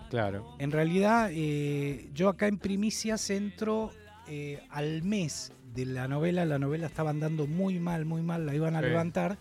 Claro. 0.09 0.55
En 0.59 0.71
realidad, 0.71 1.29
eh, 1.31 2.09
yo 2.13 2.29
acá 2.29 2.47
en 2.47 2.57
Primicias 2.57 3.29
entro 3.29 3.91
eh, 4.27 4.61
al 4.69 5.03
mes 5.03 5.51
de 5.77 5.85
la 5.85 6.07
novela. 6.07 6.43
La 6.45 6.57
novela 6.59 6.87
estaba 6.87 7.11
andando 7.11 7.45
muy 7.47 7.79
mal, 7.79 8.05
muy 8.05 8.21
mal, 8.23 8.45
la 8.45 8.55
iban 8.55 8.75
a 8.75 8.79
Sí. 8.81 8.87
levantar. 8.87 9.37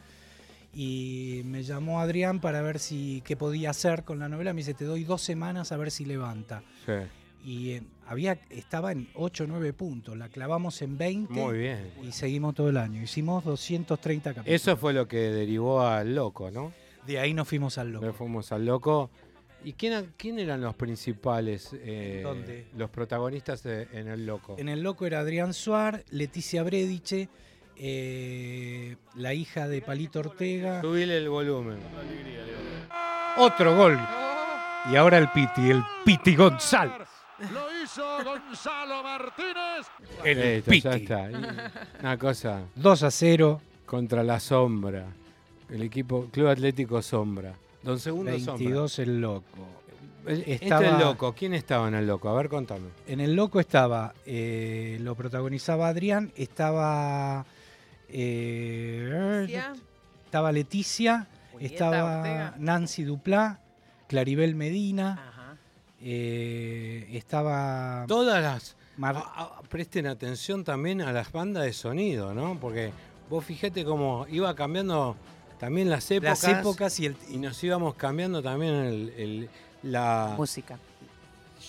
Y 0.75 1.41
me 1.47 1.63
llamó 1.63 2.01
Adrián 2.01 2.41
para 2.41 2.61
ver 2.61 2.79
si 2.79 3.23
qué 3.25 3.35
podía 3.37 3.71
hacer 3.71 4.05
con 4.05 4.19
la 4.19 4.29
novela. 4.29 4.53
Me 4.53 4.59
dice, 4.59 4.75
te 4.75 4.85
doy 4.85 5.05
dos 5.05 5.23
semanas 5.23 5.73
a 5.73 5.77
ver 5.79 5.91
si 5.91 6.05
levanta. 6.05 6.63
Sí. 6.85 6.93
Y 7.45 7.71
eh, 7.71 7.83
había, 8.07 8.39
estaba 8.51 8.93
en 8.93 9.09
8 9.15 9.45
o 9.45 9.47
9 9.47 9.73
puntos. 9.73 10.17
La 10.19 10.29
clavamos 10.29 10.83
en 10.83 10.99
20 10.99 11.33
Muy 11.33 11.59
bien. 11.59 11.93
y 12.03 12.13
seguimos 12.13 12.55
todo 12.55 12.69
el 12.69 12.77
año. 12.77 13.01
Hicimos 13.03 13.45
230 13.45 14.35
capítulos. 14.35 14.61
Eso 14.63 14.77
fue 14.77 14.93
lo 14.93 15.09
que 15.09 15.17
derivó 15.31 15.81
al 15.81 16.15
loco, 16.15 16.51
¿no? 16.51 16.73
De 17.07 17.21
ahí 17.21 17.33
nos 17.33 17.49
fuimos 17.49 17.79
al 17.79 17.93
loco. 17.93 18.05
Nos 18.05 18.17
fuimos 18.17 18.53
al 18.53 18.67
loco. 18.67 19.11
¿Y 19.65 19.73
quién, 19.73 20.13
quién 20.17 20.39
eran 20.39 20.61
los 20.61 20.75
principales? 20.77 21.71
eh, 21.75 22.21
¿Dónde? 22.23 22.67
Los 22.77 22.89
protagonistas 22.91 23.63
de- 23.63 23.89
en 23.93 24.09
el 24.09 24.25
loco. 24.27 24.55
En 24.59 24.69
el 24.69 24.81
loco 24.83 25.07
era 25.07 25.21
Adrián 25.21 25.53
Suar, 25.55 26.05
Leticia 26.11 26.63
Brediche, 26.63 27.29
eh, 27.77 28.97
la 29.17 29.35
hija 29.35 29.67
de 29.69 29.83
Palito 29.83 30.21
Ortega. 30.21 30.81
Subile 30.83 31.17
el 31.19 31.29
volumen. 31.29 31.79
Otro 33.39 33.77
gol. 33.77 33.99
Y 34.91 34.97
ahora 34.97 35.19
el 35.19 35.29
Piti, 35.31 35.71
el 35.71 35.83
Piti 36.05 36.37
González. 36.37 37.09
Lo 37.53 37.83
hizo 37.83 38.25
Gonzalo 38.25 39.03
Martínez. 39.03 39.87
El 40.25 40.41
Listo, 40.65 40.71
Piti. 40.71 40.89
ya 40.89 40.95
está. 41.27 41.31
Una 42.01 42.17
cosa 42.19 42.63
2 42.77 43.03
a 43.03 43.11
0, 43.11 43.61
contra 43.85 44.23
la 44.23 44.39
sombra. 44.41 45.07
El 45.69 45.83
equipo 45.83 46.29
Club 46.31 46.47
Atlético 46.49 47.03
Sombra. 47.03 47.53
Don 47.87 47.99
Segundo 48.01 48.33
Sombra. 48.33 48.55
22 48.57 48.99
el 48.99 49.21
loco. 49.21 49.67
Este 50.27 50.67
el 50.67 50.99
loco. 50.99 51.33
¿Quién 51.35 51.55
estaba 51.55 51.87
en 51.87 51.95
el 51.95 52.07
loco? 52.07 52.29
A 52.29 52.35
ver, 52.35 52.49
contame. 52.49 52.89
En 53.07 53.21
el 53.21 53.35
loco 53.37 53.61
estaba, 53.61 54.13
eh, 54.27 54.99
lo 55.01 55.15
protagonizaba 55.15 55.87
Adrián, 55.89 56.33
estaba, 56.37 57.47
eh, 58.09 59.09
Leticia. 59.43 59.73
estaba 60.25 60.51
Leticia, 60.53 61.27
Julieta 61.53 61.75
estaba 61.75 62.17
Ortega. 62.19 62.55
Nancy 62.59 63.05
Duplá, 63.05 63.61
Claribel 64.09 64.57
Medina, 64.57 65.13
Ajá. 65.29 65.57
eh, 66.01 67.09
estaba 67.13 68.05
Todas 68.09 68.43
las. 68.43 68.77
Mar- 68.97 69.17
a- 69.17 69.43
a- 69.59 69.63
presten 69.69 70.07
atención 70.07 70.65
también 70.65 71.03
a 71.03 71.13
las 71.13 71.31
bandas 71.31 71.65
de 71.65 71.73
sonido, 71.73 72.35
¿no? 72.35 72.59
Porque 72.61 72.91
vos 73.31 73.45
fíjate 73.45 73.85
cómo 73.85 74.27
iba 74.31 74.55
cambiando 74.57 75.17
también 75.59 75.89
las 75.91 76.11
épocas. 76.11 76.43
las 76.43 76.59
épocas 76.61 77.01
y 77.01 77.07
el, 77.07 77.17
Y 77.31 77.39
nos 77.39 77.63
íbamos 77.65 77.95
cambiando 77.95 78.43
también 78.43 78.75
el, 78.75 79.09
el- 79.17 79.49
la. 79.83 80.35
Música. 80.37 80.79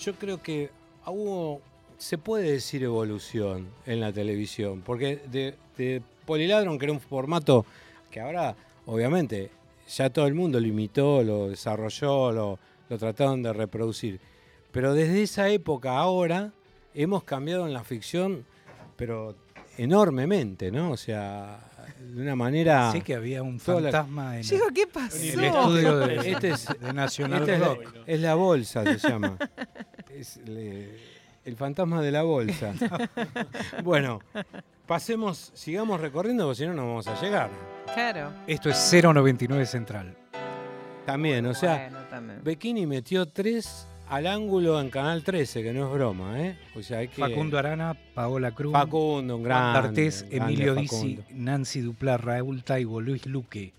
Yo 0.01 0.13
creo 0.15 0.41
que 0.41 0.69
hubo. 1.05 1.61
Se 1.97 2.17
puede 2.17 2.51
decir 2.51 2.83
evolución 2.83 3.67
en 3.85 3.99
la 3.99 4.11
televisión. 4.13 4.81
Porque 4.85 5.21
de, 5.31 5.55
de 5.77 6.01
Poliladron, 6.25 6.77
que 6.77 6.85
era 6.85 6.93
un 6.93 6.99
formato 6.99 7.65
que 8.11 8.19
ahora, 8.19 8.55
obviamente, 8.85 9.49
ya 9.89 10.09
todo 10.11 10.27
el 10.27 10.35
mundo 10.35 10.59
lo 10.59 10.67
imitó, 10.67 11.23
lo 11.23 11.49
desarrolló, 11.49 12.31
lo, 12.31 12.59
lo 12.89 12.97
trataron 12.97 13.41
de 13.41 13.51
reproducir. 13.53 14.19
Pero 14.71 14.93
desde 14.93 15.23
esa 15.23 15.49
época 15.49 15.97
ahora 15.97 16.51
hemos 16.93 17.23
cambiado 17.23 17.65
en 17.65 17.73
la 17.73 17.83
ficción, 17.83 18.45
pero 18.95 19.33
enormemente, 19.77 20.71
¿no? 20.71 20.91
O 20.91 20.97
sea, 20.97 21.59
de 21.99 22.21
una 22.21 22.35
manera. 22.35 22.91
sí 22.91 23.01
que 23.01 23.15
había 23.15 23.43
un 23.43 23.59
Toda 23.59 23.81
la- 23.81 23.91
fantasma 23.91 24.37
en, 24.37 24.43
Chico, 24.43 24.65
¿qué 24.73 24.87
pasó? 24.87 25.17
en 25.17 25.39
el 25.39 25.45
estudio 25.45 25.97
de, 25.99 26.31
Este 26.31 26.49
es- 26.51 26.67
de 26.79 26.93
Nacional 26.93 27.41
Esta 27.41 27.53
es, 27.53 27.59
la, 27.59 27.77
es 28.05 28.19
la 28.21 28.35
bolsa, 28.35 28.83
se 28.97 29.09
llama. 29.09 29.37
Es 30.09 30.37
le- 30.45 30.97
el 31.45 31.55
fantasma 31.55 32.01
de 32.01 32.11
la 32.11 32.23
bolsa. 32.23 32.73
bueno, 33.83 34.19
pasemos, 34.85 35.51
sigamos 35.53 36.01
recorriendo, 36.01 36.45
porque 36.45 36.57
si 36.59 36.65
no, 36.67 36.73
no 36.73 36.87
vamos 36.87 37.07
a 37.07 37.19
llegar. 37.21 37.49
Claro. 37.93 38.31
Esto 38.47 38.69
es 38.69 38.77
099 38.91 39.65
Central. 39.65 40.15
También, 41.05 41.45
o 41.45 41.53
sea, 41.53 41.87
Bueno, 41.89 41.99
también. 42.09 42.43
Bikini 42.43 42.85
metió 42.85 43.25
tres 43.27 43.87
al 44.09 44.27
ángulo 44.27 44.79
en 44.79 44.89
Canal 44.89 45.23
13, 45.23 45.63
que 45.63 45.73
no 45.73 45.85
es 45.87 45.91
broma, 45.93 46.41
¿eh? 46.41 46.57
O 46.75 46.81
sea, 46.81 46.99
hay 46.99 47.07
que... 47.07 47.21
Facundo 47.21 47.57
Arana, 47.57 47.95
Paola 48.13 48.51
Cruz, 48.51 48.71
Facundo, 48.73 49.37
un 49.37 49.43
gran. 49.43 49.73
Juan 49.83 49.93
Emilio 50.31 50.75
Dizzi. 50.75 51.19
Nancy 51.31 51.81
Duplá, 51.81 52.17
Raúl 52.17 52.63
Taibo, 52.63 53.01
Luis 53.01 53.25
Luque. 53.25 53.73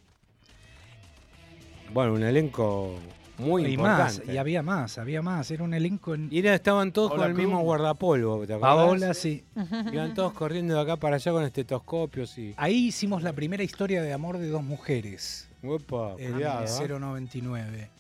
Bueno, 1.93 2.15
un 2.15 2.23
elenco 2.23 2.95
muy 3.39 3.65
y 3.65 3.77
más, 3.77 4.15
importante. 4.15 4.35
y 4.35 4.37
había 4.37 4.63
más, 4.63 4.99
había 4.99 5.23
más. 5.23 5.51
Era 5.51 5.65
un 5.65 5.73
elenco 5.73 6.15
en. 6.15 6.29
Y 6.31 6.41
era- 6.41 6.55
estaban 6.55 6.93
todos 6.93 7.11
Paola 7.11 7.25
con 7.25 7.31
el 7.33 7.37
mismo 7.39 7.61
guardapolvo, 7.63 8.47
¿te 8.47 8.55
acordás? 8.55 8.75
Paola, 8.77 9.15
sí. 9.15 9.45
Iban 9.93 10.13
todos 10.15 10.33
corriendo 10.35 10.75
de 10.75 10.81
acá 10.81 10.97
para 10.97 11.17
allá 11.17 11.33
con 11.33 11.45
estetoscopios 11.45 12.37
y... 12.37 12.53
Ahí 12.57 12.89
hicimos 12.89 13.23
la 13.23 13.33
primera 13.33 13.63
historia 13.63 14.03
de 14.03 14.13
amor 14.13 14.39
de 14.39 14.49
dos 14.49 14.63
mujeres. 14.63 15.49
Uepa, 15.63 16.15
En 16.19 16.35
cuidado, 16.35 16.65
¿eh? 16.65 16.89
099. 16.89 17.91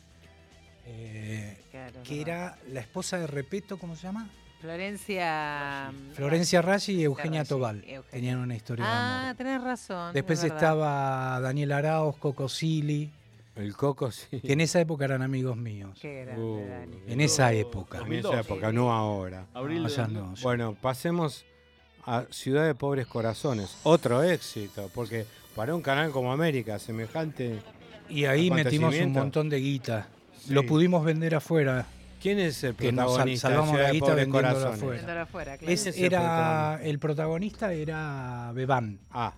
Eh, 0.90 1.56
Claro, 1.70 2.02
que 2.02 2.20
era 2.20 2.58
la 2.72 2.80
esposa 2.80 3.18
de 3.18 3.26
Repeto, 3.26 3.78
¿cómo 3.78 3.94
se 3.94 4.02
llama? 4.04 4.28
Florencia. 4.60 5.92
Florencia 6.14 6.62
Raggi 6.62 6.92
y 6.94 7.02
Eugenia 7.04 7.40
Raggi, 7.40 7.48
Tobal. 7.48 7.76
Eugenia. 7.84 8.02
Tenían 8.10 8.38
una 8.38 8.56
historia 8.56 8.84
de 8.84 8.90
Ah, 8.90 9.22
amor. 9.24 9.36
tenés 9.36 9.62
razón. 9.62 10.12
Después 10.14 10.38
es 10.42 10.46
estaba 10.46 11.38
Daniel 11.40 11.72
Arauz, 11.72 12.16
Coco 12.16 12.48
Silly, 12.48 13.12
El 13.54 13.74
coco, 13.76 14.10
sí. 14.10 14.40
que 14.40 14.52
en 14.52 14.60
esa 14.60 14.80
época 14.80 15.04
eran 15.04 15.22
amigos 15.22 15.56
míos. 15.56 15.96
Qué 16.00 16.24
grande, 16.24 16.42
Uh, 16.42 16.68
Dani. 16.68 16.96
En 17.06 17.20
esa 17.20 17.52
época. 17.52 17.98
En 17.98 18.12
esa 18.14 18.28
2002. 18.28 18.46
época, 18.46 18.72
no 18.72 18.92
ahora. 18.92 19.46
Abril 19.54 19.82
No, 19.82 19.88
de 19.88 19.94
ya 19.94 20.02
2002. 20.02 20.28
no, 20.30 20.34
ya 20.36 20.42
Bueno, 20.42 20.74
pasemos 20.80 21.44
a 22.06 22.24
Ciudad 22.30 22.66
de 22.66 22.74
Pobres 22.74 23.06
Corazones. 23.06 23.76
Otro 23.84 24.22
éxito, 24.22 24.90
porque 24.94 25.26
para 25.54 25.74
un 25.74 25.82
canal 25.82 26.10
como 26.10 26.32
América, 26.32 26.78
semejante. 26.78 27.58
Y 28.08 28.24
ahí 28.24 28.50
metimos 28.50 28.94
un 28.96 29.12
montón 29.12 29.48
de 29.50 29.58
guita. 29.60 30.08
Sí. 30.48 30.54
Lo 30.54 30.64
pudimos 30.66 31.04
vender 31.04 31.34
afuera. 31.34 31.86
¿Quién 32.20 32.40
es 32.40 32.64
el 32.64 32.74
Que 32.74 32.90
nos 32.90 33.04
protagonista 33.06 33.48
salvamos 33.48 33.78
la 33.78 33.86
de 33.86 33.92
guita 33.92 34.26
Corazones? 34.28 35.04
afuera. 35.04 35.56
Claro. 35.56 35.72
Es- 35.72 35.86
era 35.86 36.18
protagonista? 36.20 36.84
el 36.88 36.98
protagonista 36.98 37.72
era 37.72 38.52
Bebán, 38.54 38.98
Ah, 39.10 39.32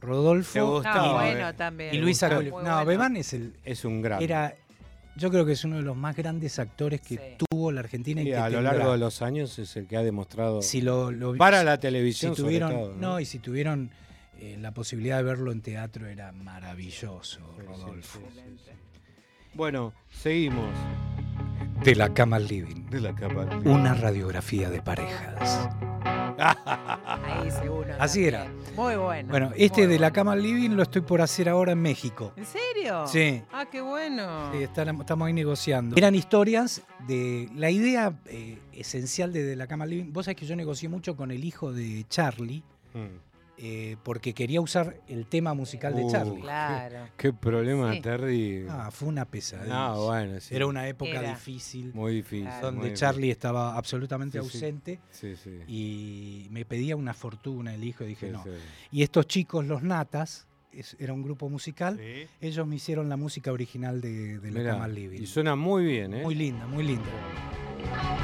¿te 0.00 0.06
Rodolfo 0.06 0.70
gustaba? 0.72 1.20
Ah, 1.22 1.28
eh? 1.30 1.34
bueno, 1.34 1.54
también. 1.54 1.94
y 1.94 1.98
Luisa 1.98 2.28
No, 2.28 2.50
bueno. 2.50 2.84
Bebán 2.84 3.16
es 3.16 3.32
el 3.34 3.54
es 3.64 3.84
un 3.84 4.02
gran. 4.02 4.20
era 4.22 4.54
yo 5.16 5.30
creo 5.30 5.46
que 5.46 5.52
es 5.52 5.64
uno 5.64 5.76
de 5.76 5.82
los 5.82 5.96
más 5.96 6.16
grandes 6.16 6.58
actores 6.58 7.00
que 7.00 7.16
Sí. 7.38 7.44
tuvo 7.48 7.70
la 7.70 7.80
Argentina 7.80 8.20
y 8.20 8.24
que 8.24 8.36
a 8.36 8.48
lo 8.48 8.56
tendrá. 8.56 8.72
largo 8.72 8.92
de 8.92 8.98
los 8.98 9.22
años 9.22 9.56
es 9.60 9.76
el 9.76 9.86
que 9.86 9.96
ha 9.96 10.02
demostrado. 10.02 10.60
si 10.60 10.80
lo, 10.80 11.12
lo- 11.12 11.36
para 11.36 11.62
la 11.62 11.76
si 11.76 11.82
televisión, 11.82 12.34
sobre 12.34 12.58
todo, 12.58 12.94
no, 12.98 13.20
y 13.20 13.26
si 13.26 13.38
tuvieron 13.38 13.90
eh, 14.40 14.56
la 14.60 14.72
posibilidad 14.72 15.18
de 15.18 15.22
verlo 15.22 15.52
en 15.52 15.62
teatro 15.62 16.08
era 16.08 16.32
maravilloso, 16.32 17.38
Rodolfo. 17.64 18.18
sí. 18.34 18.40
Bueno, 19.54 19.92
seguimos. 20.10 20.68
De 21.82 21.94
la 21.94 22.12
cama 22.14 22.36
al 22.36 22.46
living. 22.48 22.86
De 22.90 23.00
la 23.00 23.14
capa. 23.14 23.46
Una 23.64 23.94
radiografía 23.94 24.70
de 24.70 24.80
parejas. 24.80 25.68
Ahí 26.38 27.50
seguro. 27.50 27.94
Así 27.98 28.24
era. 28.24 28.46
Muy 28.76 28.96
bueno. 28.96 29.28
Bueno, 29.30 29.50
este 29.56 29.86
de 29.86 29.98
la 29.98 30.10
cama 30.12 30.32
al 30.32 30.42
living 30.42 30.70
lo 30.70 30.82
estoy 30.82 31.02
por 31.02 31.20
hacer 31.20 31.48
ahora 31.48 31.72
en 31.72 31.82
México. 31.82 32.32
¿En 32.36 32.46
serio? 32.46 33.06
Sí. 33.06 33.42
Ah, 33.52 33.66
qué 33.70 33.80
bueno. 33.80 34.50
Sí, 34.52 34.62
está- 34.62 34.82
estamos 34.82 35.26
ahí 35.26 35.32
negociando. 35.32 35.96
Eran 35.96 36.14
historias 36.14 36.82
de. 37.06 37.48
La 37.54 37.70
idea 37.70 38.18
eh, 38.26 38.58
esencial 38.72 39.32
de, 39.32 39.42
de 39.44 39.56
la 39.56 39.66
cama 39.66 39.84
al 39.84 39.90
living. 39.90 40.12
Vos 40.12 40.24
sabés 40.24 40.36
que 40.38 40.46
yo 40.46 40.56
negocié 40.56 40.88
mucho 40.88 41.16
con 41.16 41.30
el 41.30 41.44
hijo 41.44 41.72
de 41.72 42.04
Charlie, 42.08 42.62
Mm. 42.94 43.33
Eh, 43.56 43.96
porque 44.02 44.34
quería 44.34 44.60
usar 44.60 44.96
el 45.06 45.26
tema 45.26 45.54
musical 45.54 45.94
de 45.94 46.04
Uh, 46.04 46.10
Charlie. 46.10 46.40
Claro. 46.40 47.08
Qué 47.16 47.32
problema 47.32 47.92
Sí. 47.94 48.00
terrible. 48.00 48.68
Ah, 48.70 48.90
fue 48.90 49.08
una 49.08 49.24
pesadilla. 49.24 49.86
Ah, 49.92 49.96
bueno, 49.96 50.40
sí. 50.40 50.54
Era 50.54 50.66
una 50.66 50.88
época 50.88 51.20
Era. 51.20 51.30
difícil 51.30 51.92
Muy 51.94 52.14
difícil. 52.16 52.44
Claro. 52.46 52.66
donde 52.66 52.88
muy 52.88 52.94
Charlie 52.94 53.30
estaba 53.30 53.76
absolutamente 53.76 54.38
Sí, 54.40 54.44
ausente 54.44 55.00
difícil. 55.02 55.36
Sí, 55.36 55.50
sí. 55.50 55.58
y 55.68 56.48
me 56.50 56.64
pedía 56.64 56.96
una 56.96 57.14
fortuna 57.14 57.72
el 57.74 57.84
hijo 57.84 58.04
y 58.04 58.08
dije 58.08 58.26
Sí, 58.26 58.32
no. 58.32 58.42
sí. 58.42 58.50
Y 58.90 59.02
estos 59.02 59.26
chicos, 59.28 59.64
los 59.64 59.82
Natas, 59.82 60.46
era 60.98 61.12
un 61.12 61.22
grupo 61.22 61.48
musical, 61.48 61.98
Sí. 61.98 62.26
ellos 62.40 62.66
me 62.66 62.74
hicieron 62.74 63.08
la 63.08 63.16
música 63.16 63.52
original 63.52 64.00
de, 64.00 64.40
de 64.40 64.50
la 64.50 64.58
Mirá, 64.58 64.72
cama 64.72 64.84
al 64.86 64.94
living. 64.96 65.20
Y 65.22 65.26
suena 65.26 65.54
muy 65.54 65.84
bien, 65.84 66.14
¿eh? 66.14 66.22
Muy 66.24 66.34
linda, 66.34 66.66
muy 66.66 66.82
linda. 66.82 68.23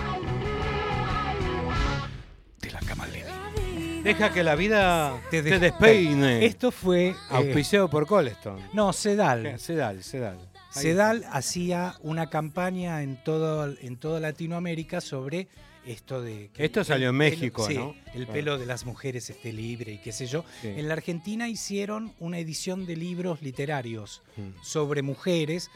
Deja 4.02 4.32
que 4.32 4.42
la 4.42 4.54
vida 4.54 5.20
Te 5.30 5.42
te, 5.42 5.50
des- 5.50 5.60
despeine. 5.60 6.44
Esto 6.44 6.70
fue... 6.70 7.08
eh, 7.10 7.14
Auspiciado 7.30 7.88
por 7.90 8.06
Colston. 8.06 8.58
no, 8.72 8.92
Sedal. 8.92 9.58
Sedal, 9.58 10.02
Sedal. 10.02 10.38
Ahí 10.74 10.82
Sedal 10.82 11.24
hacía 11.30 11.94
una 12.02 12.30
campaña 12.30 13.02
en 13.02 13.22
todo, 13.22 13.74
en 13.80 13.96
toda 13.98 14.20
Latinoamérica 14.20 15.00
sobre 15.00 15.48
esto 15.84 16.22
de... 16.22 16.50
que 16.54 16.64
Esto 16.64 16.80
el 16.80 16.86
salió 16.86 17.08
en 17.10 17.14
pelo- 17.16 17.18
México, 17.18 17.66
sí, 17.66 17.74
¿no? 17.74 17.94
El 18.14 18.24
Claro. 18.24 18.32
pelo 18.32 18.58
de 18.58 18.66
las 18.66 18.84
mujeres 18.86 19.28
esté 19.30 19.52
libre 19.52 19.92
y 19.92 19.98
qué 19.98 20.12
sé 20.12 20.26
yo. 20.26 20.44
Sí. 20.62 20.68
En 20.68 20.88
la 20.88 20.94
Argentina 20.94 21.48
hicieron 21.48 22.12
una 22.20 22.38
edición 22.38 22.86
de 22.86 22.96
libros 22.96 23.42
literarios 23.42 24.22
Mm. 24.36 24.62
sobre 24.62 25.02
mujeres 25.02 25.70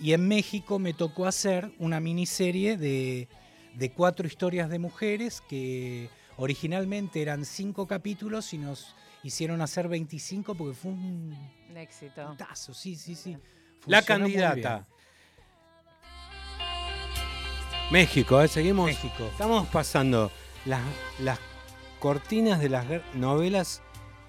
y 0.00 0.12
en 0.14 0.26
México 0.26 0.78
me 0.78 0.94
tocó 0.94 1.26
hacer 1.26 1.70
una 1.78 2.00
miniserie 2.00 2.76
de, 2.76 3.28
de 3.74 3.90
cuatro 3.90 4.26
historias 4.26 4.68
de 4.70 4.78
mujeres 4.78 5.42
que 5.48 6.08
originalmente 6.38 7.20
eran 7.20 7.44
cinco 7.44 7.86
capítulos 7.86 8.52
y 8.54 8.58
nos 8.58 8.94
hicieron 9.22 9.60
hacer 9.60 9.88
25 9.88 10.54
porque 10.54 10.74
fue 10.74 10.92
un 10.92 11.36
Un 11.70 11.76
éxito. 11.76 12.34
tazo, 12.38 12.72
sí, 12.72 12.96
sí, 12.96 13.14
sí. 13.14 13.36
La 13.86 14.02
candidata. 14.02 14.86
México, 17.90 18.40
¿eh? 18.42 18.48
Seguimos. 18.48 18.86
México. 18.86 19.24
Estamos 19.30 19.66
pasando 19.68 20.30
las, 20.64 20.82
las 21.20 21.38
cortinas 22.00 22.60
de 22.60 22.68
las 22.68 22.86
novelas 23.14 23.82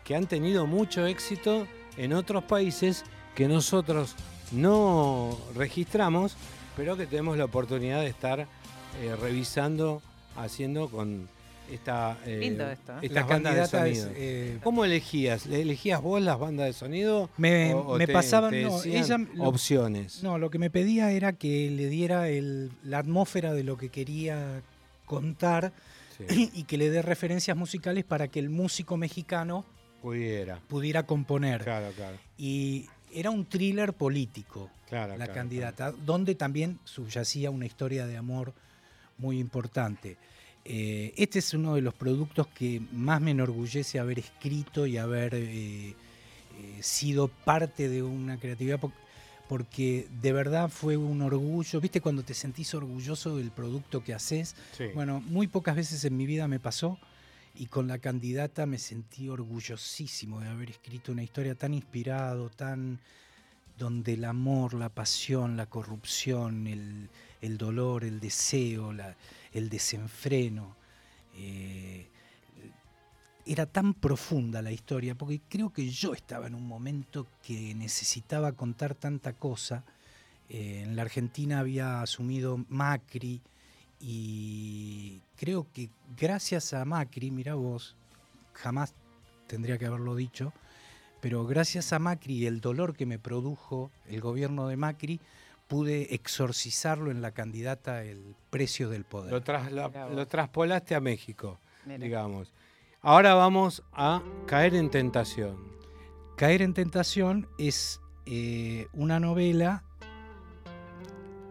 que 0.04 0.16
han 0.16 0.28
tenido 0.28 0.66
mucho 0.66 1.06
éxito 1.06 1.68
en 1.98 2.13
otros 2.13 2.44
países 2.46 3.04
que 3.36 3.48
nosotros 3.48 4.16
no 4.51 5.38
registramos, 5.56 6.36
pero 6.75 6.96
que 6.98 7.06
tenemos 7.06 7.38
la 7.38 7.46
oportunidad 7.46 8.01
de 8.01 8.08
estar 8.08 8.48
eh, 9.01 9.16
revisando, 9.20 10.01
haciendo 10.36 10.89
con 10.89 11.28
esta, 11.71 12.17
eh, 12.25 12.38
Lindo 12.39 12.69
esto, 12.69 12.93
¿eh? 12.93 12.99
estas 13.03 13.27
bandas 13.27 13.55
de 13.55 13.65
sonido. 13.67 14.09
eh, 14.15 14.57
¿Cómo 14.63 14.85
elegías? 14.85 15.45
¿Le- 15.45 15.61
¿Elegías 15.61 16.01
vos 16.01 16.21
las 16.21 16.39
bandas 16.39 16.65
de 16.67 16.73
sonido? 16.73 17.29
me, 17.38 17.73
o- 17.73 17.79
o 17.93 17.97
me 17.97 18.07
te- 18.07 18.13
pasaban, 18.13 18.51
te 18.51 18.63
no, 18.63 18.75
decían 18.77 19.21
ella, 19.27 19.35
lo- 19.35 19.43
opciones? 19.49 20.23
no, 20.23 20.38
lo 20.38 20.49
que 20.49 20.59
me 20.59 20.69
pedía 20.69 21.11
era 21.11 21.33
que 21.33 21.69
le 21.69 21.88
diera 21.89 22.29
el- 22.29 22.71
la 22.83 22.99
atmósfera 22.99 23.53
de 23.53 23.63
lo 23.63 23.77
que 23.77 23.89
quería 23.89 24.61
contar 25.05 25.71
Sí, 26.27 26.49
y 26.53 26.63
que 26.63 26.77
le 26.77 26.89
dé 26.89 27.01
referencias 27.01 27.55
musicales 27.55 28.03
para 28.03 28.27
que 28.27 28.39
el 28.39 28.49
músico 28.49 28.97
mexicano 28.97 29.65
pudiera. 30.01 30.59
pudiera 30.67 31.03
componer. 31.03 31.63
Claro, 31.63 31.91
claro. 31.95 32.17
Y 32.38 32.88
era 33.13 33.29
un 33.31 33.45
thriller 33.45 33.93
político, 33.93 34.69
claro 34.88 35.11
la 35.17 35.25
claro, 35.25 35.33
candidata, 35.33 35.91
donde 35.91 36.35
también 36.35 36.77
subyacía 36.83 37.49
una 37.51 37.65
historia 37.65 38.05
de 38.05 38.17
amor 38.17 38.53
muy 39.17 39.39
importante. 39.39 40.17
Eh, 40.71 41.13
este 41.17 41.39
es 41.39 41.51
uno 41.55 41.73
de 41.73 41.81
los 41.81 41.95
productos 41.95 42.45
que 42.47 42.79
más 42.91 43.19
me 43.21 43.31
enorgullece 43.31 43.97
haber 43.97 44.19
escrito 44.19 44.85
y 44.85 44.97
haber 44.97 45.33
eh, 45.33 45.89
eh, 45.89 45.95
sido 46.81 47.27
parte 47.27 47.89
de 47.89 48.03
una 48.03 48.38
creatividad, 48.39 48.79
po- 48.79 48.93
porque 49.47 50.07
de 50.21 50.31
verdad 50.31 50.69
fue 50.69 50.95
un 50.95 51.23
orgullo. 51.23 51.81
¿Viste 51.81 52.01
cuando 52.01 52.21
te 52.21 52.35
sentís 52.35 52.71
orgulloso 52.75 53.35
del 53.38 53.49
producto 53.49 54.03
que 54.03 54.13
haces? 54.13 54.55
Sí. 54.77 54.85
Bueno, 54.93 55.21
muy 55.21 55.47
pocas 55.47 55.75
veces 55.75 56.05
en 56.05 56.15
mi 56.15 56.27
vida 56.27 56.47
me 56.47 56.60
pasó 56.60 56.99
y 57.55 57.65
con 57.65 57.88
la 57.88 57.97
candidata 57.97 58.67
me 58.67 58.77
sentí 58.77 59.27
orgullosísimo 59.27 60.39
de 60.39 60.49
haber 60.49 60.69
escrito 60.69 61.12
una 61.12 61.23
historia 61.23 61.55
tan 61.55 61.73
inspirado, 61.73 62.51
tan 62.51 62.99
donde 63.75 64.13
el 64.13 64.25
amor, 64.25 64.75
la 64.75 64.89
pasión, 64.89 65.58
la 65.58 65.65
corrupción, 65.65 66.67
el, 66.67 67.10
el 67.41 67.58
dolor, 67.58 68.03
el 68.03 68.19
deseo, 68.19 68.93
la- 68.93 69.15
el 69.53 69.69
desenfreno. 69.69 70.75
eh, 71.35 72.07
era 73.49 73.65
tan 73.65 73.95
profunda 73.95 74.62
la 74.62 74.71
historia, 74.71 75.15
porque 75.15 75.41
creo 75.49 75.73
que 75.73 75.89
yo 75.89 76.13
estaba 76.13 76.45
en 76.45 76.53
un 76.53 76.67
momento 76.67 77.25
que 77.41 77.73
necesitaba 77.73 78.51
contar 78.51 78.93
tanta 78.93 79.33
cosa. 79.33 79.83
Eh, 80.49 80.83
en 80.85 80.95
la 80.95 81.01
Argentina 81.01 81.57
había 81.57 82.03
asumido 82.03 82.63
Macri 82.69 83.41
y 83.99 85.19
creo 85.35 85.65
que 85.73 85.89
gracias 86.15 86.73
a 86.73 86.85
Macri, 86.85 87.31
mira 87.31 87.55
vos, 87.55 87.95
jamás 88.53 88.93
tendría 89.47 89.79
que 89.79 89.88
haberlo 89.88 90.15
dicho, 90.15 90.53
pero 91.19 91.47
gracias 91.47 91.91
a 91.91 91.97
Macri 91.97 92.35
y 92.35 92.45
el 92.45 92.62
dolor 92.62 92.95
que 92.95 93.07
me 93.07 93.17
produjo 93.17 93.89
el 94.07 94.21
gobierno 94.21 94.67
de 94.67 94.77
Macri, 94.77 95.19
pude 95.69 96.13
exorcizarlo 96.15 97.12
en 97.12 97.21
la 97.21 97.32
candidata 97.32 98.03
El 98.03 98.36
precio 98.49 98.89
del 98.89 99.05
poder. 99.05 99.32
Lo, 99.32 99.41
trasla- 99.41 100.27
traspolaste 100.27 100.95
a 100.95 100.99
México, 100.99 101.60
Mira. 101.86 101.99
digamos. 102.03 102.51
Ahora 103.01 103.36
vamos 103.36 103.84
a 103.93 104.21
caer 104.47 104.73
en 104.73 104.89
tentación. 104.89 105.58
Caer 106.36 106.63
en 106.63 106.73
tentación 106.73 107.47
es 107.60 108.01
eh, 108.25 108.88
una 108.93 109.19
novela 109.19 109.84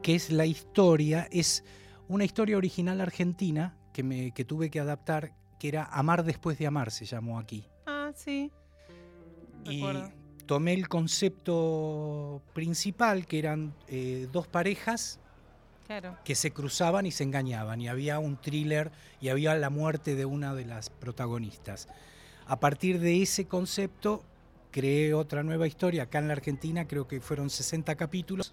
que 0.03 0.15
es 0.17 0.31
la 0.33 0.47
historia, 0.47 1.29
es 1.31 1.63
una 2.09 2.25
historia 2.25 2.57
original 2.57 3.01
argentina 3.01 3.77
que, 3.93 4.03
me, 4.03 4.33
que 4.33 4.45
tuve 4.45 4.69
que 4.69 4.81
adaptar, 4.81 5.33
que 5.61 5.69
era 5.69 5.85
Amar 5.85 6.25
después 6.25 6.59
de 6.59 6.67
amar, 6.67 6.91
se 6.91 7.05
llamó 7.05 7.39
aquí. 7.39 7.67
Ah, 7.87 8.11
sí. 8.17 8.51
Y 9.65 9.77
Recuerdo. 9.77 10.11
Tomé 10.49 10.73
el 10.73 10.89
concepto 10.89 12.43
principal, 12.55 13.27
que 13.27 13.39
eran 13.39 13.73
eh, 13.87 14.27
dos 14.33 14.49
parejas 14.49 15.21
Claro. 15.87 16.17
que 16.25 16.35
se 16.35 16.51
cruzaban 16.51 17.07
y 17.07 17.11
se 17.13 17.23
engañaban, 17.25 17.81
y 17.81 17.89
había 17.89 18.19
un 18.19 18.37
thriller 18.37 18.91
y 19.23 19.29
había 19.31 19.55
la 19.55 19.71
muerte 19.71 20.17
de 20.17 20.25
una 20.27 20.55
de 20.55 20.65
las 20.67 20.91
protagonistas. 20.91 21.89
A 22.47 22.59
partir 22.61 22.99
de 23.01 23.23
ese 23.23 23.47
concepto, 23.47 24.23
creé 24.71 25.15
otra 25.15 25.43
nueva 25.43 25.67
historia. 25.67 26.03
Acá 26.05 26.19
en 26.19 26.29
la 26.29 26.35
Argentina 26.35 26.87
creo 26.87 27.07
que 27.09 27.21
fueron 27.23 27.49
60 27.49 27.95
capítulos, 27.95 28.53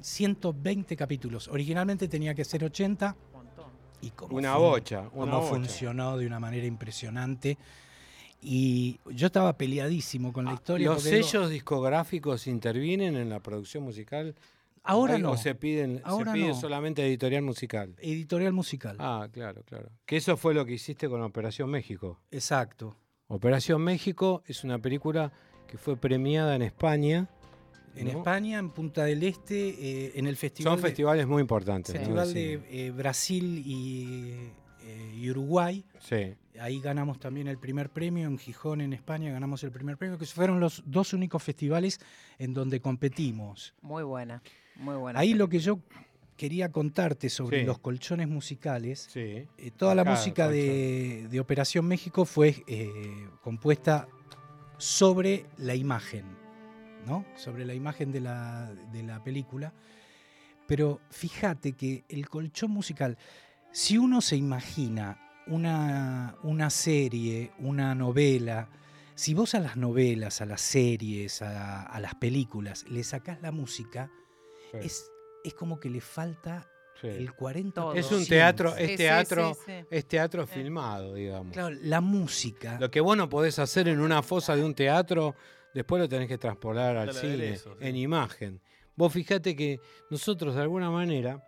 120 0.00 0.96
capítulos. 0.96 1.46
Originalmente 1.48 2.08
tenía 2.08 2.34
que 2.34 2.44
ser 2.44 2.64
80 2.64 3.14
Un 3.32 3.38
montón. 3.44 3.66
y 4.00 4.10
como 4.10 4.36
Una 4.36 4.56
bocha, 4.56 5.00
una 5.12 5.32
cómo 5.32 5.40
bocha. 5.40 5.48
funcionó 5.50 6.18
de 6.18 6.26
una 6.26 6.40
manera 6.40 6.66
impresionante. 6.66 7.58
Y 8.42 8.98
yo 9.10 9.26
estaba 9.26 9.52
peleadísimo 9.58 10.32
con 10.32 10.46
la 10.46 10.54
historia. 10.54 10.88
¿Los 10.88 11.04
digo, 11.04 11.16
sellos 11.22 11.50
discográficos 11.50 12.46
intervienen 12.46 13.16
en 13.16 13.28
la 13.28 13.40
producción 13.40 13.84
musical? 13.84 14.34
ahora 14.82 15.16
Hay- 15.16 15.22
no, 15.22 15.32
¿O 15.32 15.36
se, 15.36 15.54
piden, 15.54 16.00
Ahora 16.04 16.32
se 16.32 16.38
pide 16.38 16.48
no. 16.48 16.54
solamente 16.60 17.06
editorial 17.06 17.42
musical? 17.42 17.94
editorial 17.98 18.52
musical. 18.54 18.96
Ah, 18.98 19.28
claro, 19.30 19.62
claro. 19.64 19.90
Que 20.06 20.16
eso 20.16 20.38
fue 20.38 20.54
lo 20.54 20.64
que 20.64 20.72
hiciste 20.72 21.06
con 21.08 21.20
Operación 21.22 21.68
México. 21.70 22.18
Exacto. 22.30 22.96
Operación 23.28 23.82
México 23.82 24.42
es 24.46 24.64
una 24.64 24.78
película 24.78 25.32
que 25.68 25.76
fue 25.76 25.96
premiada 25.98 26.56
en 26.56 26.62
España. 26.62 27.28
En 27.94 28.06
¿no? 28.06 28.18
España, 28.20 28.58
en 28.58 28.70
Punta 28.70 29.04
del 29.04 29.22
Este, 29.22 29.68
eh, 30.06 30.12
en 30.14 30.26
el 30.26 30.36
festival, 30.36 30.72
Son 30.74 30.82
de, 30.82 30.88
festivales 30.88 31.26
muy 31.26 31.42
importantes. 31.42 31.94
festival 31.94 32.32
de 32.32 32.60
eh, 32.70 32.90
Brasil 32.92 33.62
y, 33.66 34.36
eh, 35.00 35.14
y 35.16 35.30
Uruguay. 35.30 35.84
Sí. 36.00 36.34
Ahí 36.60 36.80
ganamos 36.80 37.18
también 37.18 37.48
el 37.48 37.58
primer 37.58 37.90
premio, 37.90 38.26
en 38.28 38.36
Gijón, 38.38 38.80
en 38.80 38.92
España, 38.92 39.32
ganamos 39.32 39.62
el 39.64 39.70
primer 39.70 39.96
premio, 39.96 40.18
que 40.18 40.26
fueron 40.26 40.60
los 40.60 40.82
dos 40.86 41.12
únicos 41.14 41.42
festivales 41.42 42.00
en 42.38 42.52
donde 42.52 42.80
competimos. 42.80 43.74
Muy 43.82 44.02
buena. 44.02 44.42
Muy 44.76 44.96
buena. 44.96 45.18
Ahí 45.20 45.34
lo 45.34 45.48
que 45.48 45.58
yo 45.58 45.78
quería 46.36 46.70
contarte 46.72 47.28
sobre 47.28 47.60
Sí. 47.60 47.66
los 47.66 47.78
colchones 47.78 48.28
musicales, 48.28 49.08
Sí. 49.12 49.20
eh, 49.20 49.70
toda 49.76 49.94
la 49.94 50.04
música 50.04 50.48
de, 50.48 51.28
de 51.30 51.40
Operación 51.40 51.86
México 51.86 52.24
fue 52.24 52.62
eh, 52.66 53.28
compuesta 53.42 54.08
sobre 54.78 55.44
la 55.58 55.74
imagen, 55.74 56.24
¿no? 57.06 57.24
Sobre 57.36 57.64
la 57.66 57.74
imagen 57.74 58.10
de 58.12 58.20
la, 58.20 58.72
de 58.92 59.02
la 59.02 59.22
película. 59.22 59.72
Pero 60.66 61.00
fíjate 61.10 61.72
que 61.72 62.04
el 62.08 62.28
colchón 62.28 62.70
musical, 62.70 63.18
si 63.72 63.98
uno 63.98 64.20
se 64.20 64.36
imagina 64.36 65.18
una, 65.46 66.36
una 66.42 66.70
serie, 66.70 67.52
una 67.58 67.94
novela, 67.94 68.68
si 69.14 69.34
vos 69.34 69.54
a 69.54 69.60
las 69.60 69.76
novelas, 69.76 70.40
a 70.40 70.46
las 70.46 70.60
series, 70.60 71.42
a, 71.42 71.82
a 71.82 72.00
las 72.00 72.14
películas 72.14 72.84
le 72.88 73.04
sacás 73.04 73.40
la 73.42 73.52
música, 73.52 74.10
Sí. 74.72 74.76
es, 74.82 75.10
es 75.42 75.54
como 75.54 75.80
que 75.80 75.90
le 75.90 76.00
falta 76.00 76.68
Sí. 77.00 77.06
El 77.06 77.32
40%. 77.34 77.72
Todo. 77.72 77.94
Es 77.94 78.12
un 78.12 78.26
teatro, 78.26 78.76
es 78.76 78.90
sí, 78.90 78.96
teatro, 78.98 79.54
sí, 79.54 79.60
sí. 79.66 79.86
es 79.90 80.06
teatro 80.06 80.46
filmado, 80.46 81.14
digamos. 81.14 81.54
Claro, 81.54 81.74
la 81.80 82.02
música. 82.02 82.76
Lo 82.78 82.90
que 82.90 83.00
vos 83.00 83.16
no 83.16 83.26
podés 83.30 83.58
hacer 83.58 83.88
en 83.88 84.00
una 84.00 84.22
fosa 84.22 84.54
de 84.54 84.62
un 84.62 84.74
teatro, 84.74 85.34
después 85.72 85.98
lo 86.02 86.10
tenés 86.10 86.28
que 86.28 86.36
transportar 86.36 86.98
al 86.98 87.14
cine, 87.14 87.58
en 87.80 87.96
imagen. 87.96 88.60
Vos 88.96 89.14
fijate 89.14 89.56
que 89.56 89.80
nosotros 90.10 90.54
de 90.54 90.60
alguna 90.60 90.90
manera, 90.90 91.42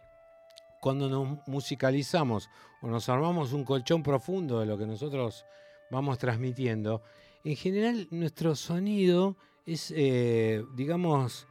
cuando 0.83 1.09
nos 1.09 1.39
musicalizamos 1.47 2.51
o 2.81 2.89
nos 2.89 3.09
armamos 3.09 3.53
un 3.53 3.65
colchón 3.65 4.03
profundo 4.03 4.59
de 4.59 4.67
lo 4.67 4.77
que 4.77 4.85
nosotros 4.85 5.47
vamos 5.93 6.19
transmitiendo, 6.19 7.03
en 7.45 7.55
general 7.55 8.09
nuestro 8.11 8.57
sonido 8.57 9.37
es, 9.65 9.93
eh, 9.97 10.65
digamos, 10.75 11.47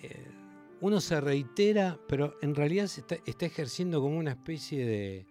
eh, 0.00 0.26
uno 0.80 1.02
se 1.02 1.20
reitera, 1.20 1.98
pero 2.08 2.38
en 2.40 2.54
realidad 2.54 2.86
se 2.86 3.02
está, 3.02 3.16
está 3.26 3.44
ejerciendo 3.44 4.00
como 4.00 4.16
una 4.16 4.30
especie 4.30 4.86
de, 4.86 5.26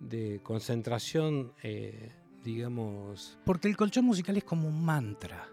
de 0.00 0.40
concentración, 0.42 1.52
eh, 1.62 2.10
digamos, 2.42 3.38
Porque 3.44 3.68
el 3.68 3.76
colchón 3.76 4.06
musical 4.06 4.36
es 4.38 4.44
como 4.44 4.66
un 4.66 4.84
mantra. 4.84 5.48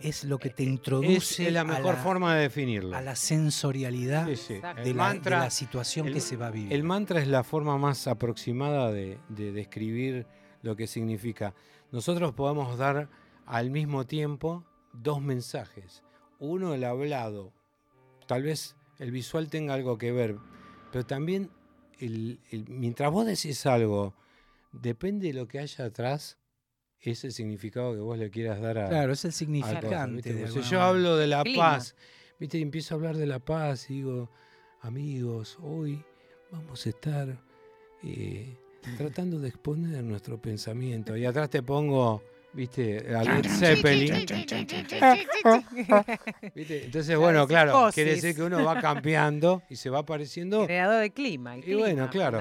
Es 0.00 0.24
lo 0.24 0.38
que 0.38 0.50
te 0.50 0.62
es, 0.62 0.68
introduce 0.68 1.46
es 1.48 1.52
la 1.52 1.62
a 1.62 1.64
mejor 1.64 1.94
la- 1.94 2.02
forma 2.02 2.34
de 2.34 2.42
definirlo. 2.42 2.96
a 2.96 3.00
la 3.00 3.16
sensorialidad 3.16 4.26
Sí, 4.28 4.36
sí. 4.36 4.54
Exacto. 4.54 4.82
de, 4.82 4.94
la, 4.94 5.08
de 5.08 5.14
mantra, 5.14 5.38
la 5.40 5.50
situación 5.50 6.08
el- 6.08 6.14
que 6.14 6.20
se 6.20 6.36
va 6.36 6.48
a 6.48 6.50
vivir. 6.50 6.72
el 6.72 6.84
mantra 6.84 7.20
es 7.20 7.26
la 7.28 7.42
forma 7.44 7.76
más 7.78 8.06
aproximada 8.06 8.92
de, 8.92 9.18
de 9.28 9.52
describir 9.52 10.26
lo 10.62 10.76
que 10.76 10.86
significa. 10.86 11.54
Nosotros 11.92 12.32
podemos 12.34 12.76
dar 12.78 13.08
al 13.46 13.70
mismo 13.70 14.06
tiempo 14.06 14.64
dos 14.92 15.20
mensajes. 15.22 16.02
Uno, 16.38 16.74
el 16.74 16.84
hablado. 16.84 17.52
Tal 18.26 18.42
vez 18.42 18.76
el 18.98 19.10
visual 19.10 19.48
tenga 19.48 19.74
algo 19.74 19.98
que 19.98 20.12
ver, 20.12 20.36
pero 20.92 21.04
también 21.06 21.50
el- 21.98 22.40
el- 22.50 22.68
mientras 22.68 23.10
vos 23.10 23.26
decís 23.26 23.64
algo, 23.66 24.14
depende 24.72 25.28
de 25.28 25.34
lo 25.34 25.48
que 25.48 25.58
haya 25.60 25.86
atrás, 25.86 26.38
es 27.00 27.24
el 27.24 27.32
significado 27.32 27.92
que 27.94 28.00
vos 28.00 28.18
le 28.18 28.30
quieras 28.30 28.60
dar 28.60 28.78
a, 28.78 28.88
claro, 28.88 29.12
es 29.12 29.24
el 29.24 29.32
significante. 29.32 30.12
¿viste? 30.14 30.34
de 30.34 30.46
yo 30.48 30.54
manera. 30.60 30.86
hablo 30.88 31.16
de 31.16 31.26
la 31.26 31.42
Clima. 31.44 31.70
paz, 31.74 31.94
¿viste? 32.38 32.58
Y 32.58 32.62
empiezo 32.62 32.94
a 32.94 32.96
hablar 32.96 33.16
de 33.16 33.26
la 33.26 33.38
paz 33.38 33.90
y 33.90 33.94
digo, 33.94 34.30
amigos, 34.80 35.58
hoy 35.62 36.04
vamos 36.50 36.84
a 36.86 36.88
estar 36.88 37.38
eh, 38.02 38.56
tratando 38.96 39.38
de 39.38 39.48
exponer 39.48 40.02
nuestro 40.04 40.40
pensamiento. 40.40 41.16
Y 41.16 41.24
atrás 41.26 41.50
te 41.50 41.62
pongo, 41.62 42.22
¿viste? 42.52 43.14
A 43.14 43.22
Led 43.22 43.46
Zeppelin. 43.48 44.26
¿Viste? 46.54 46.84
Entonces, 46.86 47.16
bueno, 47.16 47.46
claro, 47.46 47.90
quiere 47.92 48.14
decir 48.14 48.34
que 48.34 48.42
uno 48.42 48.64
va 48.64 48.80
cambiando 48.80 49.62
y 49.68 49.76
se 49.76 49.90
va 49.90 50.00
apareciendo. 50.00 50.66
Creador 50.66 51.00
de 51.00 51.10
clima. 51.10 51.54
el 51.56 51.68
Y 51.68 51.74
bueno, 51.74 52.08
clima, 52.08 52.30
claro. 52.30 52.38